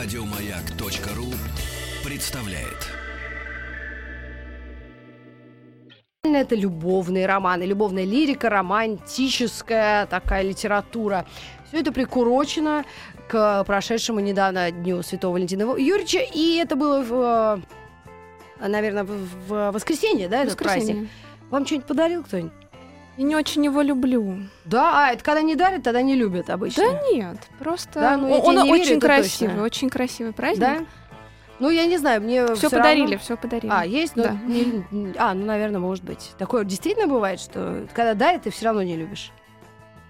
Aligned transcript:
Радиомаяк.ру 0.00 1.26
представляет. 2.08 2.86
Это 6.22 6.54
любовные 6.54 7.26
романы, 7.26 7.64
любовная 7.64 8.04
лирика, 8.04 8.48
романтическая 8.48 10.06
такая 10.06 10.44
литература. 10.44 11.26
Все 11.66 11.80
это 11.80 11.90
прикурочено 11.90 12.84
к 13.28 13.64
прошедшему 13.64 14.20
недавно 14.20 14.70
Дню 14.70 15.02
Святого 15.02 15.32
Валентина 15.32 15.62
Юрьевича. 15.62 16.20
И 16.32 16.58
это 16.58 16.76
было, 16.76 17.02
в, 17.02 17.64
э, 18.60 18.68
наверное, 18.68 19.02
в 19.02 19.72
воскресенье, 19.72 20.28
да, 20.28 20.44
этот 20.44 20.58
праздник? 20.58 20.94
Воскресенье. 20.94 21.08
Вам 21.50 21.66
что-нибудь 21.66 21.88
подарил 21.88 22.22
кто-нибудь? 22.22 22.67
Я 23.18 23.24
не 23.24 23.36
очень 23.36 23.64
его 23.64 23.82
люблю. 23.82 24.38
Да, 24.64 25.08
а 25.08 25.12
это 25.12 25.22
когда 25.24 25.42
не 25.42 25.56
дарят, 25.56 25.82
тогда 25.82 26.00
не 26.02 26.14
любят 26.14 26.48
обычно. 26.50 26.84
Да 26.84 27.00
нет, 27.12 27.36
просто 27.58 27.98
Да, 28.00 28.16
ну, 28.16 28.28
я 28.28 28.36
он, 28.36 28.56
он 28.58 28.64
верю, 28.66 28.80
очень 28.80 28.96
это 28.98 29.06
красивый, 29.06 29.48
точно. 29.54 29.64
очень 29.64 29.90
красивый 29.90 30.32
праздник. 30.32 30.60
Да? 30.60 30.76
Ну, 31.58 31.68
я 31.70 31.86
не 31.86 31.98
знаю, 31.98 32.22
мне 32.22 32.54
Все 32.54 32.70
подарили, 32.70 33.02
равно- 33.02 33.18
все 33.18 33.36
подарили. 33.36 33.72
А, 33.74 33.84
есть? 33.84 34.14
Но 34.14 34.22
Да. 34.22 34.30
не- 34.46 35.14
а, 35.18 35.34
ну, 35.34 35.44
наверное, 35.44 35.80
может 35.80 36.04
быть. 36.04 36.30
Такое 36.38 36.62
действительно 36.64 37.08
бывает, 37.08 37.40
что 37.40 37.88
когда 37.92 38.14
дарят, 38.14 38.42
ты 38.44 38.50
все 38.50 38.66
равно 38.66 38.82
не 38.84 38.96
любишь. 38.96 39.32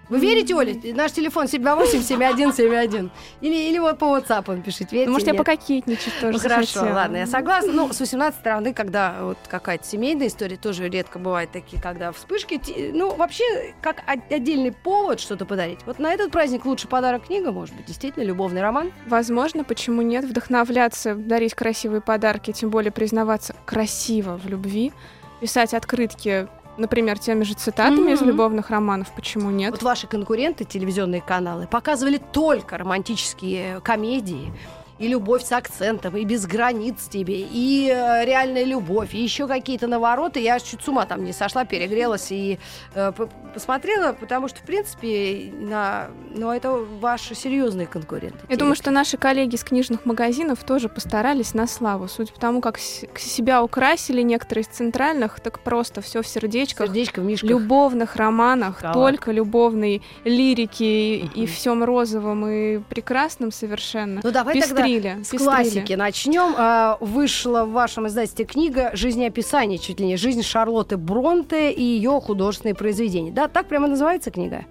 Вы 0.09 0.19
верите, 0.19 0.55
Оля? 0.55 0.75
Наш 0.95 1.11
телефон 1.11 1.45
728-7171. 1.45 3.09
Или, 3.41 3.69
или 3.69 3.79
вот 3.79 3.97
по 3.99 4.05
WhatsApp 4.05 4.61
пишите. 4.63 4.87
Верите, 4.91 5.05
Ну, 5.07 5.13
может, 5.13 5.27
я 5.27 5.33
нет? 5.33 5.37
пококетничать 5.39 6.13
тоже 6.19 6.33
Ну, 6.33 6.39
хорошо, 6.39 6.73
захотела. 6.73 6.95
ладно, 6.95 7.17
я 7.17 7.27
согласна. 7.27 7.71
Ну, 7.73 7.93
с 7.93 7.99
18 7.99 8.39
стороны, 8.39 8.73
когда 8.73 9.17
вот 9.21 9.37
какая-то 9.47 9.85
семейная 9.85 10.27
история, 10.27 10.57
тоже 10.57 10.89
редко 10.89 11.19
бывают 11.19 11.51
такие, 11.51 11.81
когда 11.81 12.11
вспышки. 12.11 12.59
Ну, 12.93 13.15
вообще, 13.15 13.43
как 13.81 14.03
отдельный 14.07 14.71
повод 14.71 15.19
что-то 15.19 15.45
подарить. 15.45 15.79
Вот 15.85 15.99
на 15.99 16.11
этот 16.11 16.31
праздник 16.31 16.65
лучше 16.65 16.87
подарок 16.87 17.27
книга, 17.27 17.51
может 17.51 17.75
быть, 17.75 17.85
действительно, 17.85 18.23
любовный 18.23 18.61
роман. 18.61 18.91
Возможно, 19.07 19.63
почему 19.63 20.01
нет, 20.01 20.25
вдохновляться, 20.25 21.15
дарить 21.15 21.53
красивые 21.53 22.01
подарки, 22.01 22.51
тем 22.51 22.69
более 22.69 22.91
признаваться 22.91 23.55
красиво 23.65 24.37
в 24.43 24.47
любви, 24.47 24.91
писать 25.41 25.73
открытки, 25.73 26.47
например, 26.79 27.19
теми 27.19 27.43
же 27.43 27.53
цитатами 27.53 28.11
из 28.13 28.21
Мгм. 28.21 28.29
любовных 28.29 28.69
романов, 28.69 29.07
почему 29.15 29.51
нет? 29.51 29.71
Вот 29.71 29.83
ваши 29.83 30.07
конкуренты, 30.07 30.63
телевизионные 30.65 31.21
каналы, 31.21 31.67
показывали 31.67 32.17
только 32.31 32.77
романтические 32.77 33.81
комедии. 33.81 34.51
И 34.99 35.07
любовь 35.07 35.43
с 35.45 35.51
акцентом, 35.53 36.17
и 36.17 36.25
без 36.25 36.45
границ 36.45 37.07
тебе, 37.09 37.39
и 37.39 37.89
э, 37.89 38.25
реальная 38.25 38.65
любовь, 38.65 39.13
и 39.13 39.21
еще 39.23 39.47
какие-то 39.47 39.87
навороты. 39.87 40.41
Я 40.41 40.59
чуть 40.59 40.81
с 40.83 40.87
ума 40.89 41.05
там 41.05 41.23
не 41.23 41.31
сошла, 41.31 41.63
перегрелась 41.63 42.27
и 42.31 42.59
э, 42.95 43.13
посмотрела, 43.53 44.11
потому 44.13 44.49
что, 44.49 44.59
в 44.59 44.63
принципе, 44.63 45.51
на... 45.57 46.07
ну, 46.35 46.51
это 46.51 46.71
ваши 46.71 47.33
серьезные 47.33 47.87
конкуренты. 47.87 48.39
Я 48.49 48.57
думаю, 48.57 48.75
что 48.75 48.91
наши 48.91 49.17
коллеги 49.17 49.55
из 49.55 49.63
книжных 49.63 50.05
магазинов 50.05 50.63
тоже 50.65 50.89
постарались 50.89 51.53
на 51.53 51.65
славу. 51.65 52.07
Судя 52.09 52.33
по 52.33 52.39
тому, 52.39 52.59
как 52.61 52.77
с- 52.77 53.05
себя 53.17 53.63
украсили 53.63 54.21
некоторые 54.21 54.63
из 54.63 54.67
центральных, 54.67 55.39
так 55.39 55.59
просто 55.61 56.01
все 56.01 56.21
в 56.21 56.27
сердечках. 56.27 56.87
сердечко 56.87 57.21
в 57.21 57.23
мишках. 57.25 57.49
любовных 57.49 58.17
романах, 58.17 58.75
Шоколад. 58.81 58.93
только 58.95 59.31
любовной 59.31 60.01
лирики 60.25 60.83
и- 60.83 61.29
и 61.35 61.45
всем 61.45 61.83
розовым 61.85 62.45
и 62.47 62.79
прекрасным 62.79 63.51
совершенно. 63.51 64.19
Ну, 64.23 64.31
давай 64.31 64.59
тогда 64.59 64.88
пестрили, 64.95 65.23
С 65.23 65.29
пестрили. 65.29 65.43
классики 65.43 65.93
начнем. 65.93 66.53
А, 66.57 66.97
Вышла 66.99 67.65
в 67.65 67.71
вашем 67.71 68.07
издательстве 68.07 68.45
книга 68.45 68.91
«Жизнеописание», 68.93 69.77
чуть 69.77 69.99
ли 69.99 70.05
не 70.05 70.17
«Жизнь 70.17 70.41
Шарлотты 70.43 70.97
Бронте» 70.97 71.71
и 71.71 71.83
ее 71.83 72.19
художественные 72.21 72.75
произведения. 72.75 73.31
Да, 73.31 73.47
так 73.47 73.67
прямо 73.67 73.87
называется 73.87 74.31
книга? 74.31 74.65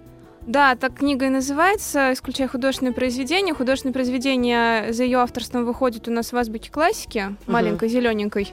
Да, 0.45 0.75
так 0.75 0.95
книга 0.95 1.27
и 1.27 1.29
называется, 1.29 2.13
исключая 2.13 2.47
художественные 2.47 2.93
произведения. 2.93 3.53
Художественные 3.53 3.93
произведения 3.93 4.91
за 4.91 5.03
ее 5.03 5.19
авторством 5.19 5.65
выходят 5.65 6.07
у 6.07 6.11
нас 6.11 6.31
в 6.31 6.37
азбуке 6.37 6.71
классики, 6.71 7.35
маленькой, 7.45 7.89
зелененькой. 7.89 8.51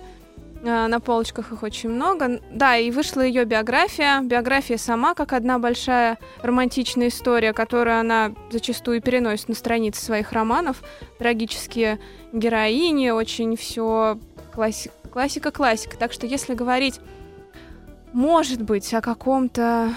А, 0.67 0.89
На 0.89 1.01
полочках 1.01 1.53
их 1.53 1.63
очень 1.63 1.91
много. 1.91 2.41
Да, 2.51 2.77
и 2.77 2.91
вышла 2.91 3.21
ее 3.21 3.45
биография. 3.45 4.21
Биография 4.21 4.77
сама, 4.77 5.15
как 5.15 5.33
одна 5.33 5.59
большая 5.59 6.19
романтичная 6.43 7.09
история, 7.09 7.53
которую 7.53 8.01
она 8.01 8.33
зачастую 8.51 9.01
переносит 9.01 9.49
на 9.49 9.55
страницы 9.55 10.05
своих 10.05 10.33
романов. 10.33 10.83
Трагические 11.19 12.01
героини, 12.33 13.11
очень 13.11 13.57
все 13.57 14.19
классика-классика. 14.53 15.97
Так 15.97 16.13
что 16.13 16.27
если 16.27 16.55
говорить, 16.55 17.01
может 18.13 18.63
быть, 18.63 18.93
о 18.95 19.01
каком-то 19.01 19.93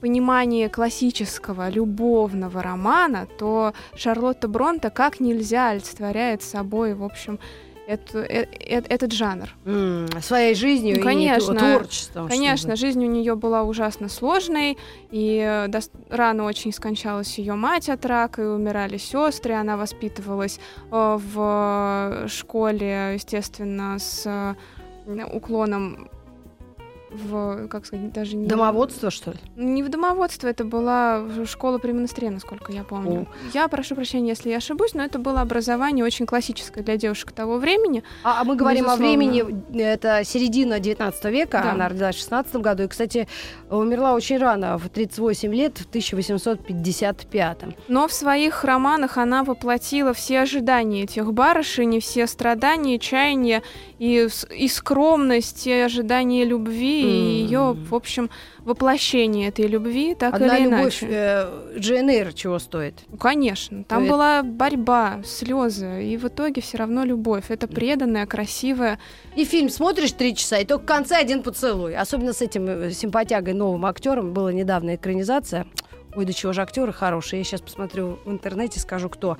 понимании 0.00 0.68
классического 0.68 1.68
любовного 1.68 2.62
романа, 2.62 3.26
то 3.38 3.72
Шарлотта 3.96 4.48
Бронте 4.48 4.90
как 4.90 5.18
нельзя 5.18 5.70
олицетворяет 5.70 6.42
собой, 6.42 6.94
в 6.94 7.02
общем, 7.02 7.38
эту- 7.86 8.18
э- 8.18 8.46
э- 8.60 8.82
этот 8.88 9.12
жанр. 9.12 9.48
М, 9.66 10.08
Своей 10.22 10.54
жизнью 10.54 10.94
Ну, 10.96 11.00
и 11.00 11.04
конечно. 11.04 11.54
ту- 11.54 11.58
творчеством. 11.60 12.28
Конечно, 12.28 12.76
жизнь 12.76 13.04
у 13.04 13.08
нее 13.08 13.34
была 13.34 13.62
ужасно 13.62 14.08
сложной, 14.08 14.78
и 15.10 15.36
э, 15.38 15.66
дос- 15.68 15.90
рано 16.10 16.44
очень 16.44 16.72
скончалась 16.72 17.38
ее 17.38 17.54
мать 17.54 17.88
от 17.88 18.04
рака, 18.06 18.42
и 18.42 18.46
умирали 18.46 18.96
сестры. 18.96 19.54
Она 19.54 19.76
воспитывалась 19.76 20.58
э, 20.90 21.18
в 21.20 22.24
школе, 22.28 23.12
естественно, 23.14 23.98
с 23.98 24.22
э, 24.26 24.54
уклоном 25.32 26.08
в, 27.14 27.68
как 27.68 27.86
сказать, 27.86 28.12
даже 28.12 28.36
не... 28.36 28.46
Домоводство, 28.46 29.10
что 29.10 29.30
ли? 29.30 29.38
Не 29.56 29.82
в 29.82 29.88
домоводство, 29.88 30.48
это 30.48 30.64
была 30.64 31.22
школа 31.46 31.78
при 31.78 31.92
монастыре, 31.92 32.30
насколько 32.30 32.72
я 32.72 32.82
помню. 32.84 33.26
Я 33.52 33.68
прошу 33.68 33.94
прощения, 33.94 34.30
если 34.30 34.50
я 34.50 34.56
ошибусь, 34.56 34.94
но 34.94 35.02
это 35.04 35.18
было 35.18 35.40
образование 35.40 36.04
очень 36.04 36.26
классическое 36.26 36.82
для 36.82 36.96
девушек 36.96 37.32
того 37.32 37.58
времени. 37.58 38.02
А, 38.24 38.40
а 38.40 38.44
мы 38.44 38.56
говорим 38.56 38.84
о 38.86 38.96
Безусловно. 38.96 39.06
времени, 39.06 39.80
это 39.80 40.22
середина 40.24 40.80
19 40.80 41.24
века, 41.26 41.60
Да. 41.62 41.72
она 41.72 41.88
родилась 41.88 42.16
в 42.16 42.18
16 42.18 42.56
году, 42.56 42.82
и, 42.84 42.88
кстати, 42.88 43.28
умерла 43.70 44.14
очень 44.14 44.38
рано, 44.38 44.76
в 44.78 44.88
38 44.88 45.54
лет, 45.54 45.78
в 45.78 45.86
1855. 45.86 47.58
Но 47.88 48.08
в 48.08 48.12
своих 48.12 48.64
романах 48.64 49.18
она 49.18 49.44
воплотила 49.44 50.12
все 50.12 50.40
ожидания 50.40 51.04
этих 51.04 51.32
барышень, 51.32 51.94
и 51.94 52.00
все 52.00 52.26
страдания, 52.26 52.98
чаяния, 52.98 53.62
и, 53.98 54.28
и 54.56 54.68
скромность, 54.68 55.66
и 55.66 55.72
ожидания 55.72 56.44
любви, 56.44 57.03
и 57.04 57.42
ее, 57.42 57.72
в 57.74 57.94
общем, 57.94 58.30
воплощение 58.64 59.48
этой 59.48 59.66
любви, 59.66 60.14
так 60.14 60.34
Одна 60.34 60.56
или 60.58 60.64
любовь 60.64 61.02
иначе. 61.02 61.06
э, 61.10 62.32
чего 62.34 62.58
стоит? 62.58 62.94
Конечно, 63.20 63.84
там 63.84 64.04
Это- 64.04 64.12
была 64.12 64.42
борьба, 64.42 65.20
слезы, 65.24 66.04
и 66.04 66.16
в 66.16 66.26
итоге 66.26 66.60
все 66.62 66.78
равно 66.78 67.04
любовь. 67.04 67.44
Это 67.50 67.68
преданная, 67.68 68.26
красивая, 68.26 68.98
И 69.36 69.44
фильм 69.44 69.68
смотришь 69.68 70.12
три 70.12 70.34
часа, 70.34 70.58
и 70.58 70.64
только 70.64 70.84
в 70.84 70.86
конце 70.86 71.16
один 71.16 71.42
поцелуй. 71.42 71.94
Особенно 71.96 72.32
с 72.32 72.40
этим 72.40 72.66
э, 72.68 72.90
симпатягой 72.92 73.52
новым 73.54 73.84
актером. 73.86 74.32
Была 74.32 74.52
недавно 74.52 74.94
экранизация. 74.94 75.66
Ой, 76.16 76.24
да 76.24 76.32
чего 76.32 76.52
же 76.52 76.62
актеры 76.62 76.92
хорошие. 76.92 77.38
Я 77.40 77.44
сейчас 77.44 77.60
посмотрю 77.60 78.18
в 78.24 78.30
интернете, 78.30 78.78
скажу, 78.80 79.08
кто. 79.08 79.36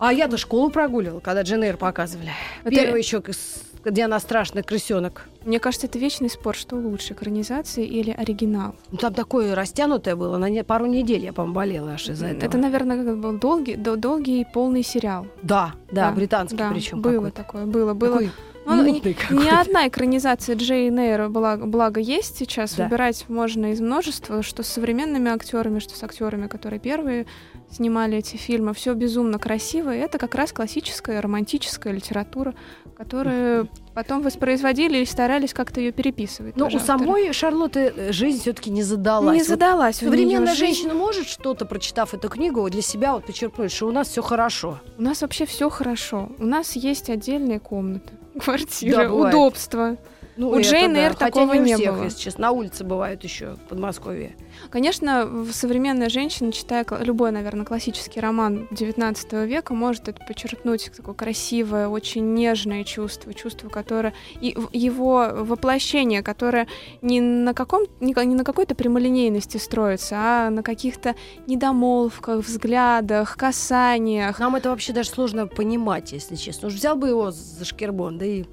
А 0.00 0.12
я 0.12 0.26
до 0.28 0.36
школу 0.36 0.70
прогуливала, 0.70 1.20
когда 1.20 1.42
Джейн 1.42 1.62
Эйр 1.64 1.76
показывали. 1.76 2.30
Это- 2.62 2.70
Первый 2.74 3.00
еще, 3.00 3.20
с- 3.26 3.62
где 3.84 4.04
она 4.04 4.18
страшный 4.20 4.62
крысенок. 4.62 5.26
Мне 5.44 5.58
кажется, 5.60 5.86
это 5.86 5.98
вечный 5.98 6.28
спор, 6.30 6.54
что 6.54 6.76
лучше, 6.76 7.14
экранизация 7.14 7.84
или 7.84 8.10
оригинал. 8.10 8.74
Ну, 8.90 8.98
там 8.98 9.14
такое 9.14 9.54
растянутое 9.54 10.16
было. 10.16 10.36
На 10.38 10.48
не- 10.50 10.64
пару 10.64 10.86
недель 10.86 11.24
я, 11.24 11.32
по-моему, 11.32 11.54
болела 11.54 11.92
аж 11.92 12.08
из-за 12.08 12.26
этого. 12.26 12.44
Это, 12.48 12.58
наверное, 12.58 13.14
был 13.14 13.38
долгий, 13.38 13.76
до- 13.76 13.96
долгий 13.96 14.40
и 14.42 14.46
полный 14.52 14.82
сериал. 14.82 15.26
Да, 15.42 15.74
да, 15.90 16.10
Да, 16.10 16.12
британский 16.12 16.56
Да, 16.56 16.70
причем. 16.70 17.00
было 17.00 17.30
такое, 17.30 17.64
было, 17.66 17.94
было. 17.94 18.14
Такой 18.14 18.30
Ну, 18.70 18.84
ни- 18.84 18.90
Ни 19.08 19.12
какой-то. 19.14 19.60
одна 19.60 19.88
экранизация 19.88 20.54
Джейн 20.54 20.98
Эйр, 20.98 21.30
благо, 21.30 21.64
благо 21.64 22.00
есть 22.00 22.36
сейчас. 22.36 22.74
Да. 22.74 22.84
Выбирать 22.84 23.24
можно 23.28 23.72
из 23.72 23.80
множества, 23.80 24.42
что 24.42 24.62
с 24.62 24.66
современными 24.68 25.30
актерами, 25.30 25.78
что 25.78 25.96
с 25.96 26.02
актерами, 26.02 26.48
которые 26.48 26.78
первые 26.78 27.24
снимали 27.70 28.18
эти 28.18 28.36
фильмы. 28.36 28.72
Все 28.74 28.94
безумно 28.94 29.38
красиво. 29.38 29.94
И 29.94 29.98
это 29.98 30.18
как 30.18 30.34
раз 30.34 30.52
классическая 30.52 31.20
романтическая 31.20 31.92
литература, 31.92 32.54
которую 32.96 33.68
потом 33.94 34.22
воспроизводили 34.22 34.98
и 34.98 35.04
старались 35.04 35.52
как-то 35.54 35.80
ее 35.80 35.92
переписывать. 35.92 36.56
Но 36.56 36.64
тоже 36.64 36.78
у 36.78 36.80
самой 36.80 37.32
Шарлотты 37.32 37.92
э, 37.94 38.12
жизнь 38.12 38.40
все-таки 38.40 38.70
не 38.70 38.82
задалась. 38.82 39.32
не 39.34 39.40
Вот 39.40 39.48
задалась. 39.48 39.96
Современная 39.96 40.54
жизнь. 40.54 40.58
женщина 40.74 40.94
может 40.94 41.26
что-то, 41.26 41.64
прочитав 41.66 42.14
эту 42.14 42.28
книгу, 42.28 42.68
для 42.70 42.82
себя 42.82 43.12
вот 43.14 43.24
подчеркнуть, 43.26 43.72
что 43.72 43.86
у 43.86 43.92
нас 43.92 44.08
все 44.08 44.22
хорошо. 44.22 44.80
У 44.96 45.02
нас 45.02 45.22
вообще 45.22 45.46
все 45.46 45.68
хорошо. 45.68 46.30
У 46.38 46.46
нас 46.46 46.74
есть 46.76 47.10
отдельные 47.10 47.60
комнаты, 47.60 48.10
квартиры, 48.40 48.96
Да, 49.04 49.08
бывает. 49.08 49.34
удобства. 49.34 49.96
Ну, 50.38 50.50
У 50.50 50.60
Джейн 50.60 50.94
да. 50.94 51.00
Эйр 51.00 51.14
такого 51.14 51.52
не 51.54 51.60
у 51.60 51.64
не 51.64 51.74
всех, 51.74 51.94
было. 51.94 52.04
если 52.04 52.18
честно. 52.20 52.42
На 52.42 52.50
улице 52.52 52.84
бывают 52.84 53.24
еще 53.24 53.54
в 53.54 53.68
Подмосковье. 53.68 54.36
Конечно, 54.70 55.28
современная 55.52 56.08
женщина, 56.08 56.52
читая 56.52 56.86
любой, 57.00 57.32
наверное, 57.32 57.66
классический 57.66 58.20
роман 58.20 58.68
XIX 58.70 59.46
века, 59.46 59.74
может 59.74 60.08
это 60.08 60.24
подчеркнуть 60.24 60.92
такое 60.96 61.14
красивое, 61.14 61.88
очень 61.88 62.34
нежное 62.34 62.84
чувство, 62.84 63.34
чувство, 63.34 63.68
которое 63.68 64.14
и 64.40 64.56
его 64.72 65.28
воплощение, 65.32 66.22
которое 66.22 66.68
не 67.02 67.20
на 67.20 67.52
каком 67.52 67.86
не, 68.00 68.14
ка- 68.14 68.24
не 68.24 68.36
на 68.36 68.44
какой-то 68.44 68.76
прямолинейности 68.76 69.56
строится, 69.56 70.14
а 70.18 70.50
на 70.50 70.62
каких-то 70.62 71.16
недомолвках, 71.48 72.44
взглядах, 72.44 73.36
касаниях. 73.36 74.38
Нам 74.38 74.54
это 74.54 74.70
вообще 74.70 74.92
даже 74.92 75.10
сложно 75.10 75.46
понимать, 75.48 76.12
если 76.12 76.36
честно. 76.36 76.68
Уж 76.68 76.74
взял 76.74 76.96
бы 76.96 77.08
его 77.08 77.32
за 77.32 77.64
шкербон, 77.64 78.18
да 78.18 78.24
и 78.24 78.44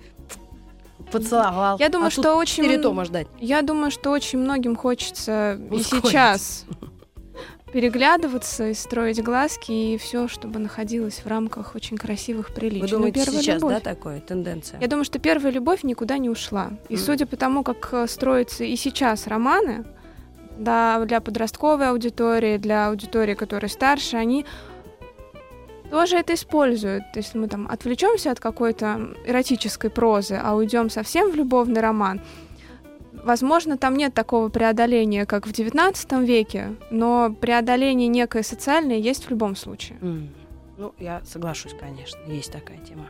поцеловал. 1.12 1.78
Я 1.80 1.90
думаю, 1.90 2.08
А 2.08 2.12
что 2.12 2.36
очень 2.36 2.82
тома 2.82 3.06
ждать. 3.06 3.28
Я 3.40 3.62
думаю, 3.62 3.92
что 3.92 4.12
очень 4.12 4.40
многим 4.40 4.76
хочется 4.76 5.60
и 5.72 5.74
Ускорить. 5.76 6.06
сейчас 6.06 6.66
переглядываться 7.72 8.70
и 8.70 8.74
строить 8.74 9.22
глазки 9.22 9.72
и 9.72 9.98
все, 9.98 10.28
чтобы 10.30 10.60
находилось 10.60 11.20
в 11.24 11.28
рамках 11.28 11.76
очень 11.76 11.98
красивых 11.98 12.54
приличий. 12.54 12.82
Вы 12.82 12.88
думаете, 12.88 13.20
первая 13.26 13.42
сейчас, 13.42 13.56
любовь. 13.56 13.74
да, 13.74 13.80
такое, 13.82 14.22
тенденция? 14.22 14.80
Я 14.80 14.88
думаю, 14.88 15.04
что 15.04 15.20
первая 15.20 15.52
любовь 15.52 15.84
никуда 15.84 16.18
не 16.18 16.30
ушла. 16.30 16.72
И 16.88 16.94
Мгм. 16.96 17.04
судя 17.04 17.26
по 17.26 17.36
тому, 17.36 17.64
как 17.64 17.90
э, 17.92 18.08
строятся 18.08 18.64
и 18.64 18.76
сейчас 18.78 19.28
романы, 19.28 19.84
да, 20.58 21.04
для 21.06 21.20
подростковой 21.20 21.90
аудитории, 21.90 22.58
для 22.58 22.88
аудитории, 22.88 23.34
которая 23.34 23.68
старше, 23.70 24.16
они 24.16 24.46
тоже 25.92 26.18
это 26.18 26.34
используют. 26.34 27.04
То 27.14 27.20
есть 27.20 27.36
мы 27.36 27.48
там 27.48 27.68
отвлечемся 27.68 28.32
от 28.32 28.40
какой-то 28.40 29.16
эротической 29.26 29.90
прозы, 29.90 30.40
а 30.42 30.56
уйдем 30.56 30.90
совсем 30.90 31.32
в 31.32 31.36
любовный 31.36 31.82
роман. 31.82 32.22
Возможно, 33.24 33.78
там 33.78 33.96
нет 33.96 34.14
такого 34.14 34.50
преодоления, 34.50 35.26
как 35.26 35.48
в 35.48 35.52
XIX 35.52 36.26
веке, 36.26 36.76
но 36.92 37.34
преодоление 37.34 38.08
некое 38.08 38.44
социальное 38.44 38.98
есть 38.98 39.26
в 39.26 39.30
любом 39.32 39.56
случае. 39.56 39.98
М. 40.02 40.30
Ну, 40.78 40.94
я 41.00 41.22
соглашусь, 41.26 41.74
конечно, 41.80 42.20
есть 42.28 42.52
такая 42.52 42.78
тема. 42.80 43.10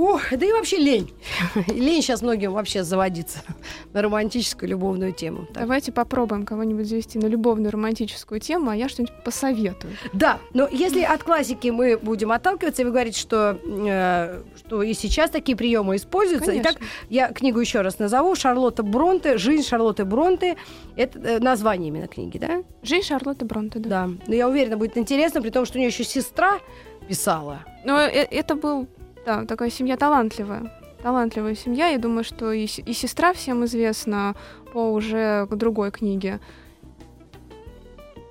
Ох, 0.00 0.22
да 0.30 0.46
и 0.46 0.52
вообще 0.52 0.78
лень. 0.78 1.10
лень 1.66 2.00
сейчас 2.00 2.22
многим 2.22 2.52
вообще 2.52 2.84
заводиться 2.84 3.40
на 3.92 4.00
романтическую 4.00 4.70
любовную 4.70 5.12
тему. 5.12 5.46
Так. 5.52 5.64
Давайте 5.64 5.92
попробуем 5.92 6.46
кого-нибудь 6.46 6.86
завести 6.86 7.18
на 7.18 7.26
любовную 7.26 7.70
романтическую 7.70 8.40
тему, 8.40 8.70
а 8.70 8.76
я 8.76 8.88
что-нибудь 8.88 9.14
посоветую. 9.22 9.92
Да, 10.14 10.38
но 10.54 10.66
если 10.68 11.02
от 11.02 11.22
классики 11.22 11.68
мы 11.68 11.98
будем 11.98 12.32
отталкиваться, 12.32 12.80
и 12.80 12.84
вы 12.86 12.92
говорите, 12.92 13.20
что, 13.20 13.58
э, 13.62 14.42
что 14.56 14.82
и 14.82 14.94
сейчас 14.94 15.28
такие 15.28 15.54
приемы 15.54 15.96
используются. 15.96 16.50
Конечно. 16.50 16.70
Итак, 16.70 16.82
я 17.10 17.28
книгу 17.28 17.60
еще 17.60 17.82
раз 17.82 17.98
назову. 17.98 18.34
Шарлотта 18.34 18.82
Бронте. 18.82 19.36
Жизнь 19.36 19.68
Шарлотты 19.68 20.06
Бронте. 20.06 20.56
Это 20.96 21.18
э, 21.18 21.38
название 21.40 21.88
именно 21.88 22.08
книги, 22.08 22.38
да? 22.38 22.62
Жизнь 22.82 23.06
Шарлотты 23.06 23.44
Бронте, 23.44 23.78
да. 23.80 23.90
Да. 23.90 24.10
Но 24.26 24.34
я 24.34 24.48
уверена, 24.48 24.78
будет 24.78 24.96
интересно, 24.96 25.42
при 25.42 25.50
том, 25.50 25.66
что 25.66 25.76
у 25.76 25.80
нее 25.80 25.88
еще 25.88 26.04
сестра 26.04 26.60
писала. 27.06 27.64
Но 27.84 28.00
э- 28.00 28.26
это 28.30 28.54
был, 28.54 28.86
да, 29.24 29.44
такая 29.44 29.70
семья 29.70 29.96
талантливая. 29.96 30.72
Талантливая 31.02 31.54
семья. 31.54 31.88
Я 31.88 31.98
думаю, 31.98 32.24
что 32.24 32.52
и, 32.52 32.64
и 32.64 32.92
сестра 32.92 33.32
всем 33.32 33.64
известна 33.64 34.34
по 34.72 34.92
уже 34.92 35.46
другой 35.50 35.90
книге. 35.90 36.40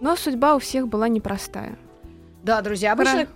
Но 0.01 0.15
судьба 0.15 0.55
у 0.55 0.59
всех 0.59 0.87
была 0.87 1.07
непростая. 1.07 1.77
Да, 2.43 2.61
друзья, 2.61 2.93
обычно, 2.93 3.25
Про- 3.25 3.33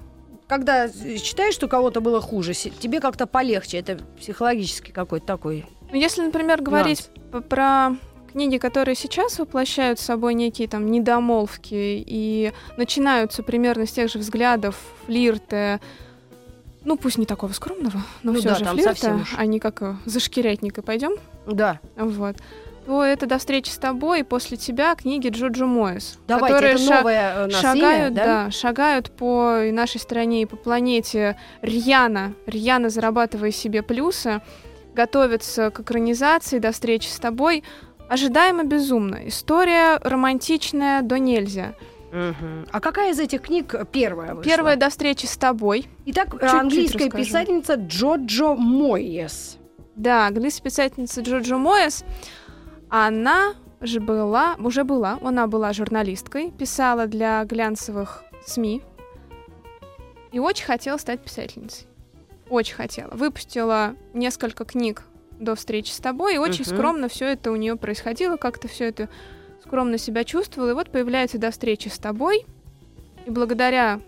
когда 0.48 0.88
читаешь, 0.90 1.54
что 1.56 1.68
кого-то 1.68 2.00
было 2.00 2.22
хуже, 2.22 2.54
тебе 2.54 3.00
как-то 3.02 3.26
полегче. 3.28 3.80
Это 3.80 4.00
психологически 4.20 4.92
какой-то 4.92 5.26
такой. 5.26 5.66
Ну, 5.92 5.98
если, 5.98 6.22
например, 6.24 6.62
говорить 6.62 7.10
п- 7.32 7.42
про 7.42 7.96
книги, 8.32 8.58
которые 8.58 8.96
сейчас 8.96 9.40
воплощают 9.40 10.00
собой 10.00 10.34
некие 10.34 10.68
там 10.68 10.90
недомолвки 10.90 11.74
и 12.06 12.52
начинаются 12.78 13.44
примерно 13.44 13.86
с 13.86 13.92
тех 13.92 14.10
же 14.10 14.20
взглядов, 14.20 14.80
флирта, 15.06 15.80
ну 16.86 16.98
пусть 16.98 17.18
не 17.18 17.26
такого 17.26 17.52
скромного, 17.54 18.02
но 18.24 18.32
Ну 18.34 18.40
все 18.40 18.50
да, 18.50 18.56
же 18.56 18.64
там 18.66 18.76
флирта, 18.78 19.16
уж. 19.16 19.34
а 19.38 19.46
не 19.46 19.60
как 19.60 19.82
э, 19.82 19.96
за 20.06 20.20
шкирятник 20.20 20.78
и 20.78 20.82
пойдем. 20.82 21.14
Да. 21.48 21.80
Вот. 21.96 22.38
То 22.86 23.02
это 23.02 23.26
до 23.28 23.38
встречи 23.38 23.70
с 23.70 23.78
тобой 23.78 24.20
и 24.20 24.24
после 24.24 24.58
тебя 24.58 24.94
книги 24.96 25.30
Джоджо 25.30 25.66
Моэс, 25.66 26.20
Давайте, 26.28 26.54
которые 26.56 26.74
это 26.74 26.84
ша- 26.84 26.98
новое 26.98 27.34
э, 27.36 27.46
у 27.46 27.48
нас 27.52 27.62
шагают, 27.62 28.12
имя, 28.12 28.12
да? 28.12 28.26
да, 28.46 28.52
шагают 28.52 29.12
по 29.12 29.60
нашей 29.72 30.02
стране 30.02 30.42
и 30.42 30.46
по 30.46 30.58
планете 30.58 31.38
рьяно, 31.62 32.34
рьяно 32.46 32.90
зарабатывая 32.90 33.52
себе 33.52 33.84
плюсы, 33.84 34.42
готовятся 34.94 35.72
к 35.72 35.80
экранизации 35.80 36.60
до 36.60 36.72
встречи 36.74 37.08
с 37.08 37.18
тобой. 37.20 37.64
Ожидаемо 38.10 38.64
безумно. 38.66 39.28
История 39.28 39.98
романтичная 40.04 41.02
до 41.02 41.18
нельзя. 41.20 41.74
А 42.72 42.80
какая 42.80 43.12
из 43.12 43.20
этих 43.20 43.42
книг 43.42 43.74
первая 43.92 44.36
вышла? 44.36 44.44
Первая 44.44 44.76
до 44.76 44.90
встречи 44.90 45.26
с 45.26 45.36
тобой. 45.36 45.88
Итак, 46.06 46.32
Чуть-чуть 46.32 46.50
английская 46.54 47.06
расскажу. 47.06 47.24
писательница 47.26 47.74
Джоджо 47.76 48.54
Мойес. 48.56 49.58
Да, 49.96 50.28
английская 50.28 50.64
писательница 50.64 51.22
Джоджо 51.22 51.58
Моэс. 51.58 52.04
Она 52.90 53.54
же 53.82 54.00
была, 54.00 54.56
уже 54.60 54.84
была, 54.84 55.20
она 55.24 55.48
была 55.48 55.74
журналисткой, 55.74 56.52
писала 56.52 57.08
для 57.08 57.44
глянцевых 57.46 58.24
СМИ 58.46 58.82
и 60.32 60.40
очень 60.40 60.66
хотела 60.66 60.98
стать 60.98 61.22
писательницей. 61.22 61.88
Очень 62.50 62.76
хотела. 62.76 63.12
Выпустила 63.12 63.96
несколько 64.14 64.66
книг 64.66 65.04
до 65.40 65.56
встречи 65.56 65.92
с 65.92 65.98
тобой, 65.98 66.36
и 66.36 66.38
очень 66.38 66.64
Мгм. 66.66 66.76
скромно 66.76 67.08
все 67.08 67.26
это 67.34 67.52
у 67.52 67.56
нее 67.56 67.76
происходило, 67.76 68.38
как-то 68.38 68.68
все 68.68 68.86
это 68.90 69.10
скромно 69.66 69.98
себя 69.98 70.24
чувствовала. 70.24 70.72
И 70.72 70.74
вот 70.74 70.90
появляется 70.90 71.38
до 71.38 71.52
встречи 71.52 71.88
с 71.88 71.98
тобой, 71.98 72.46
и 73.26 73.30
благодаря 73.30 74.00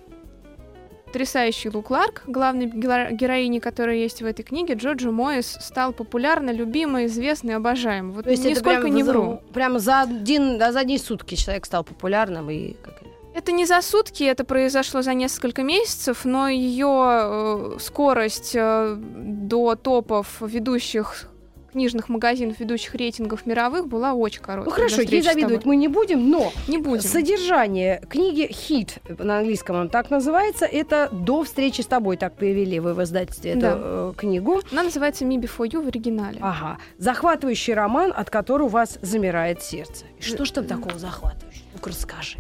потрясающий 1.06 1.70
Лу 1.70 1.82
Кларк, 1.82 2.24
главной 2.28 2.66
геро- 2.66 3.12
героине, 3.14 3.62
которая 3.62 3.96
есть 3.96 4.22
в 4.22 4.26
этой 4.26 4.44
книге, 4.44 4.74
Джоджо 4.74 5.12
Моэс 5.12 5.58
стал 5.62 5.94
популярно, 5.94 6.50
любимый, 6.52 7.06
известный, 7.06 7.56
обожаем. 7.56 8.12
Вот 8.12 8.26
То 8.26 8.32
есть 8.32 8.44
нисколько 8.44 8.82
прям 8.82 8.96
не 8.96 9.04
за- 9.04 9.12
вру. 9.12 9.42
Прямо 9.54 9.80
за, 9.80 10.02
один, 10.02 10.60
за 10.60 10.78
одни 10.80 10.98
сутки 10.98 11.36
человек 11.36 11.66
стал 11.66 11.86
популярным 11.86 12.50
и 12.50 12.74
как 12.84 13.02
это? 13.02 13.52
Не 13.52 13.66
за 13.66 13.82
сутки, 13.82 14.24
это 14.24 14.44
произошло 14.44 15.02
за 15.02 15.14
несколько 15.14 15.64
месяцев, 15.64 16.26
но 16.26 16.50
ее 16.50 17.78
скорость 17.80 18.52
э, 18.56 18.96
до 18.98 19.76
топов 19.76 20.42
ведущих 20.42 21.30
книжных 21.76 22.08
магазинов, 22.08 22.58
ведущих 22.62 22.96
рейтингов 22.96 23.46
мировых 23.46 23.88
была 23.88 24.14
очень 24.14 24.42
короткая. 24.42 24.70
Ну 24.70 24.72
хорошо, 24.72 25.02
ей 25.02 25.22
завидовать 25.22 25.66
мы 25.66 25.76
не 25.76 25.90
будем, 25.90 26.30
но 26.30 26.54
не 26.70 26.78
будем. 26.78 27.02
содержание 27.02 28.02
книги 28.10 28.48
«Хит» 28.50 29.00
на 29.20 29.40
английском 29.40 29.76
он 29.76 29.90
так 29.90 30.10
называется, 30.10 30.66
это 30.66 31.10
«До 31.12 31.44
встречи 31.44 31.82
с 31.82 31.86
тобой», 31.86 32.16
так 32.16 32.38
перевели 32.38 32.80
вы 32.80 32.94
в 32.94 33.04
издательстве 33.04 33.52
эту 33.52 33.60
Да. 33.60 33.74
э, 33.78 34.14
книгу. 34.16 34.62
Она 34.72 34.84
называется 34.84 35.26
«Me 35.26 35.36
Before 35.36 35.70
You» 35.70 35.84
в 35.84 35.88
оригинале. 35.90 36.38
Ага. 36.42 36.78
Захватывающий 36.98 37.74
роман, 37.74 38.14
от 38.16 38.30
которого 38.30 38.66
у 38.66 38.70
вас 38.70 38.98
замирает 39.02 39.62
сердце. 39.62 40.06
И 40.18 40.22
что 40.22 40.46
ж 40.46 40.52
там 40.52 40.66
такого 40.66 40.98
захватывающего? 40.98 41.66
Ну-ка 41.74 41.90
расскажи. 41.90 42.38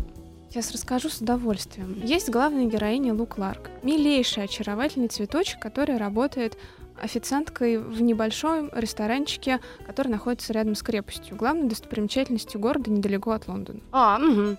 Сейчас 0.49 0.71
расскажу 0.71 1.09
с 1.09 1.17
удовольствием. 1.19 1.99
Есть 2.05 2.29
главная 2.29 2.63
героиня 2.65 3.13
Лу 3.13 3.25
Кларк. 3.25 3.69
Милейший, 3.83 4.45
очаровательный 4.45 5.09
цветочек, 5.09 5.59
который 5.59 5.97
работает 5.97 6.57
официанткой 7.01 7.77
в 7.77 8.01
небольшом 8.01 8.69
ресторанчике, 8.73 9.59
который 9.85 10.09
находится 10.09 10.53
рядом 10.53 10.75
с 10.75 10.81
крепостью, 10.83 11.35
главной 11.35 11.67
достопримечательностью 11.67 12.59
города 12.59 12.89
недалеко 12.91 13.31
от 13.31 13.47
Лондона. 13.47 13.79
А, 13.91 14.19
угу. 14.19 14.57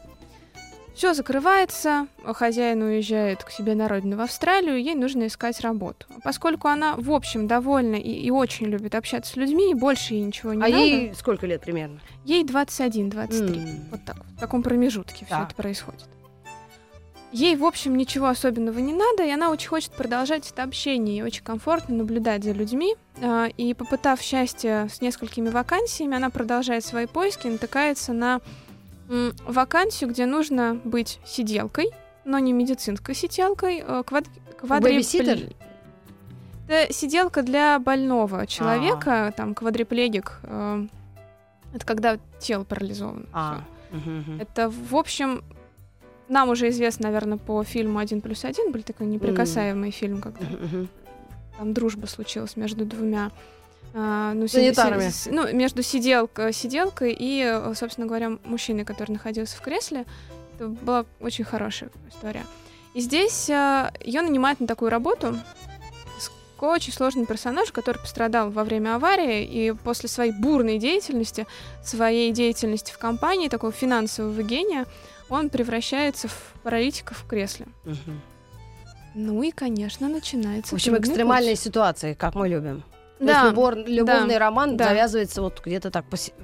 Все 0.94 1.12
закрывается, 1.12 2.06
хозяин 2.24 2.80
уезжает 2.80 3.44
к 3.44 3.50
себе 3.50 3.74
на 3.74 3.86
родину 3.86 4.16
в 4.16 4.20
Австралию, 4.22 4.82
ей 4.82 4.94
нужно 4.94 5.26
искать 5.26 5.60
работу. 5.60 6.06
Поскольку 6.24 6.68
она, 6.68 6.94
в 6.96 7.12
общем, 7.12 7.46
довольна 7.46 7.96
и, 7.96 8.10
и 8.12 8.30
очень 8.30 8.64
любит 8.66 8.94
общаться 8.94 9.32
с 9.32 9.36
людьми, 9.36 9.72
и 9.72 9.74
больше 9.74 10.14
ей 10.14 10.22
ничего 10.22 10.54
не 10.54 10.62
А 10.62 10.68
надо, 10.68 10.78
ей 10.78 11.14
сколько 11.14 11.46
лет 11.46 11.60
примерно? 11.60 12.00
ей 12.24 12.44
21-23. 12.44 13.56
М. 13.56 13.84
Вот 13.90 14.04
так, 14.06 14.16
в 14.36 14.40
таком 14.40 14.62
промежутке 14.62 15.26
все 15.26 15.34
Так. 15.34 15.48
это 15.48 15.54
происходит. 15.56 16.06
Ей, 17.32 17.56
в 17.56 17.64
общем, 17.64 17.96
ничего 17.96 18.26
особенного 18.28 18.78
не 18.78 18.92
надо, 18.94 19.24
и 19.24 19.30
она 19.30 19.50
очень 19.50 19.68
хочет 19.68 19.92
продолжать 19.92 20.50
это 20.50 20.62
общение, 20.62 21.16
ей 21.16 21.22
очень 21.22 21.42
комфортно 21.42 21.96
наблюдать 21.96 22.44
за 22.44 22.52
людьми. 22.52 22.94
а, 23.20 23.46
И 23.56 23.74
попытав 23.74 24.20
счастье 24.20 24.88
с 24.90 25.00
несколькими 25.00 25.48
вакансиями, 25.50 26.16
она 26.16 26.30
продолжает 26.30 26.84
свои 26.84 27.06
поиски, 27.06 27.48
натыкается 27.48 28.12
на 28.12 28.40
вакансию, 29.46 30.10
где 30.10 30.26
нужно 30.26 30.80
быть 30.84 31.20
сиделкой, 31.24 31.90
но 32.24 32.38
не 32.38 32.52
медицинской 32.52 33.14
сиделкой, 33.14 33.82
а 33.86 34.02
квад... 34.02 34.24
квадрипл-? 34.60 35.54
Это 36.68 36.92
сиделка 36.92 37.42
для 37.42 37.78
больного 37.78 38.40
А. 38.40 38.46
человека, 38.46 39.32
там 39.36 39.54
квадриплегик. 39.54 40.40
э, 40.42 40.86
это 41.72 41.86
когда 41.86 42.18
тело 42.40 42.64
парализовано. 42.64 43.26
Мгм. 43.92 44.40
Это, 44.40 44.68
в 44.70 44.96
общем, 44.96 45.44
нам 46.28 46.48
уже 46.48 46.68
известно, 46.70 47.04
наверное, 47.08 47.38
по 47.38 47.62
фильму 47.64 47.98
«Один 47.98 48.20
плюс 48.20 48.44
один», 48.44 48.72
был 48.72 48.82
такой 48.82 49.06
неприкасаемый 49.06 49.90
фильм, 49.90 50.20
когда 50.20 50.40
там 51.58 51.72
дружба 51.72 52.06
случилась 52.06 52.56
между 52.56 52.84
двумя 52.84 53.30
а, 53.94 54.34
ну, 54.34 54.46
си- 54.46 54.58
си- 55.10 55.30
ну, 55.30 55.50
между 55.54 55.82
сиделкой, 55.82 56.52
сиделкой 56.52 57.16
и, 57.18 57.60
собственно 57.74 58.06
говоря, 58.06 58.38
мужчиной, 58.44 58.84
который 58.84 59.12
находился 59.12 59.56
в 59.56 59.60
кресле. 59.62 60.04
Это 60.56 60.68
была 60.68 61.06
очень 61.20 61.44
хорошая 61.44 61.88
история. 62.10 62.44
И 62.92 63.00
здесь 63.00 63.48
ее 63.48 64.22
нанимают 64.22 64.60
на 64.60 64.66
такую 64.66 64.90
работу 64.90 65.38
очень 66.58 66.92
сложный 66.92 67.26
персонаж, 67.26 67.70
который 67.70 67.98
пострадал 67.98 68.50
во 68.50 68.64
время 68.64 68.96
аварии, 68.96 69.44
и 69.44 69.72
после 69.72 70.08
своей 70.08 70.32
бурной 70.32 70.78
деятельности, 70.78 71.46
своей 71.84 72.32
деятельности 72.32 72.92
в 72.92 72.98
компании, 72.98 73.48
такого 73.48 73.72
финансового 73.72 74.42
гения, 74.42 74.86
он 75.28 75.50
превращается 75.50 76.28
в 76.28 76.54
паралитика 76.62 77.14
в 77.14 77.24
кресле. 77.26 77.66
Мгм. 77.84 78.20
Ну 79.14 79.42
и, 79.42 79.50
конечно, 79.50 80.08
начинается 80.08 80.70
В 80.72 80.74
общем, 80.74 80.96
экстремальные 80.98 81.54
путь. 81.54 81.60
ситуации, 81.64 82.14
как 82.14 82.34
мы 82.34 82.48
любим. 82.48 82.82
То 83.18 83.24
Да, 83.24 83.32
есть 83.40 83.50
любор- 83.52 83.76
любовный 83.86 84.36
роман 84.36 84.76
да. 84.76 84.88
завязывается 84.88 85.40
вот 85.40 85.62
где-то 85.64 85.90
так 85.90 86.04
посе- 86.10 86.34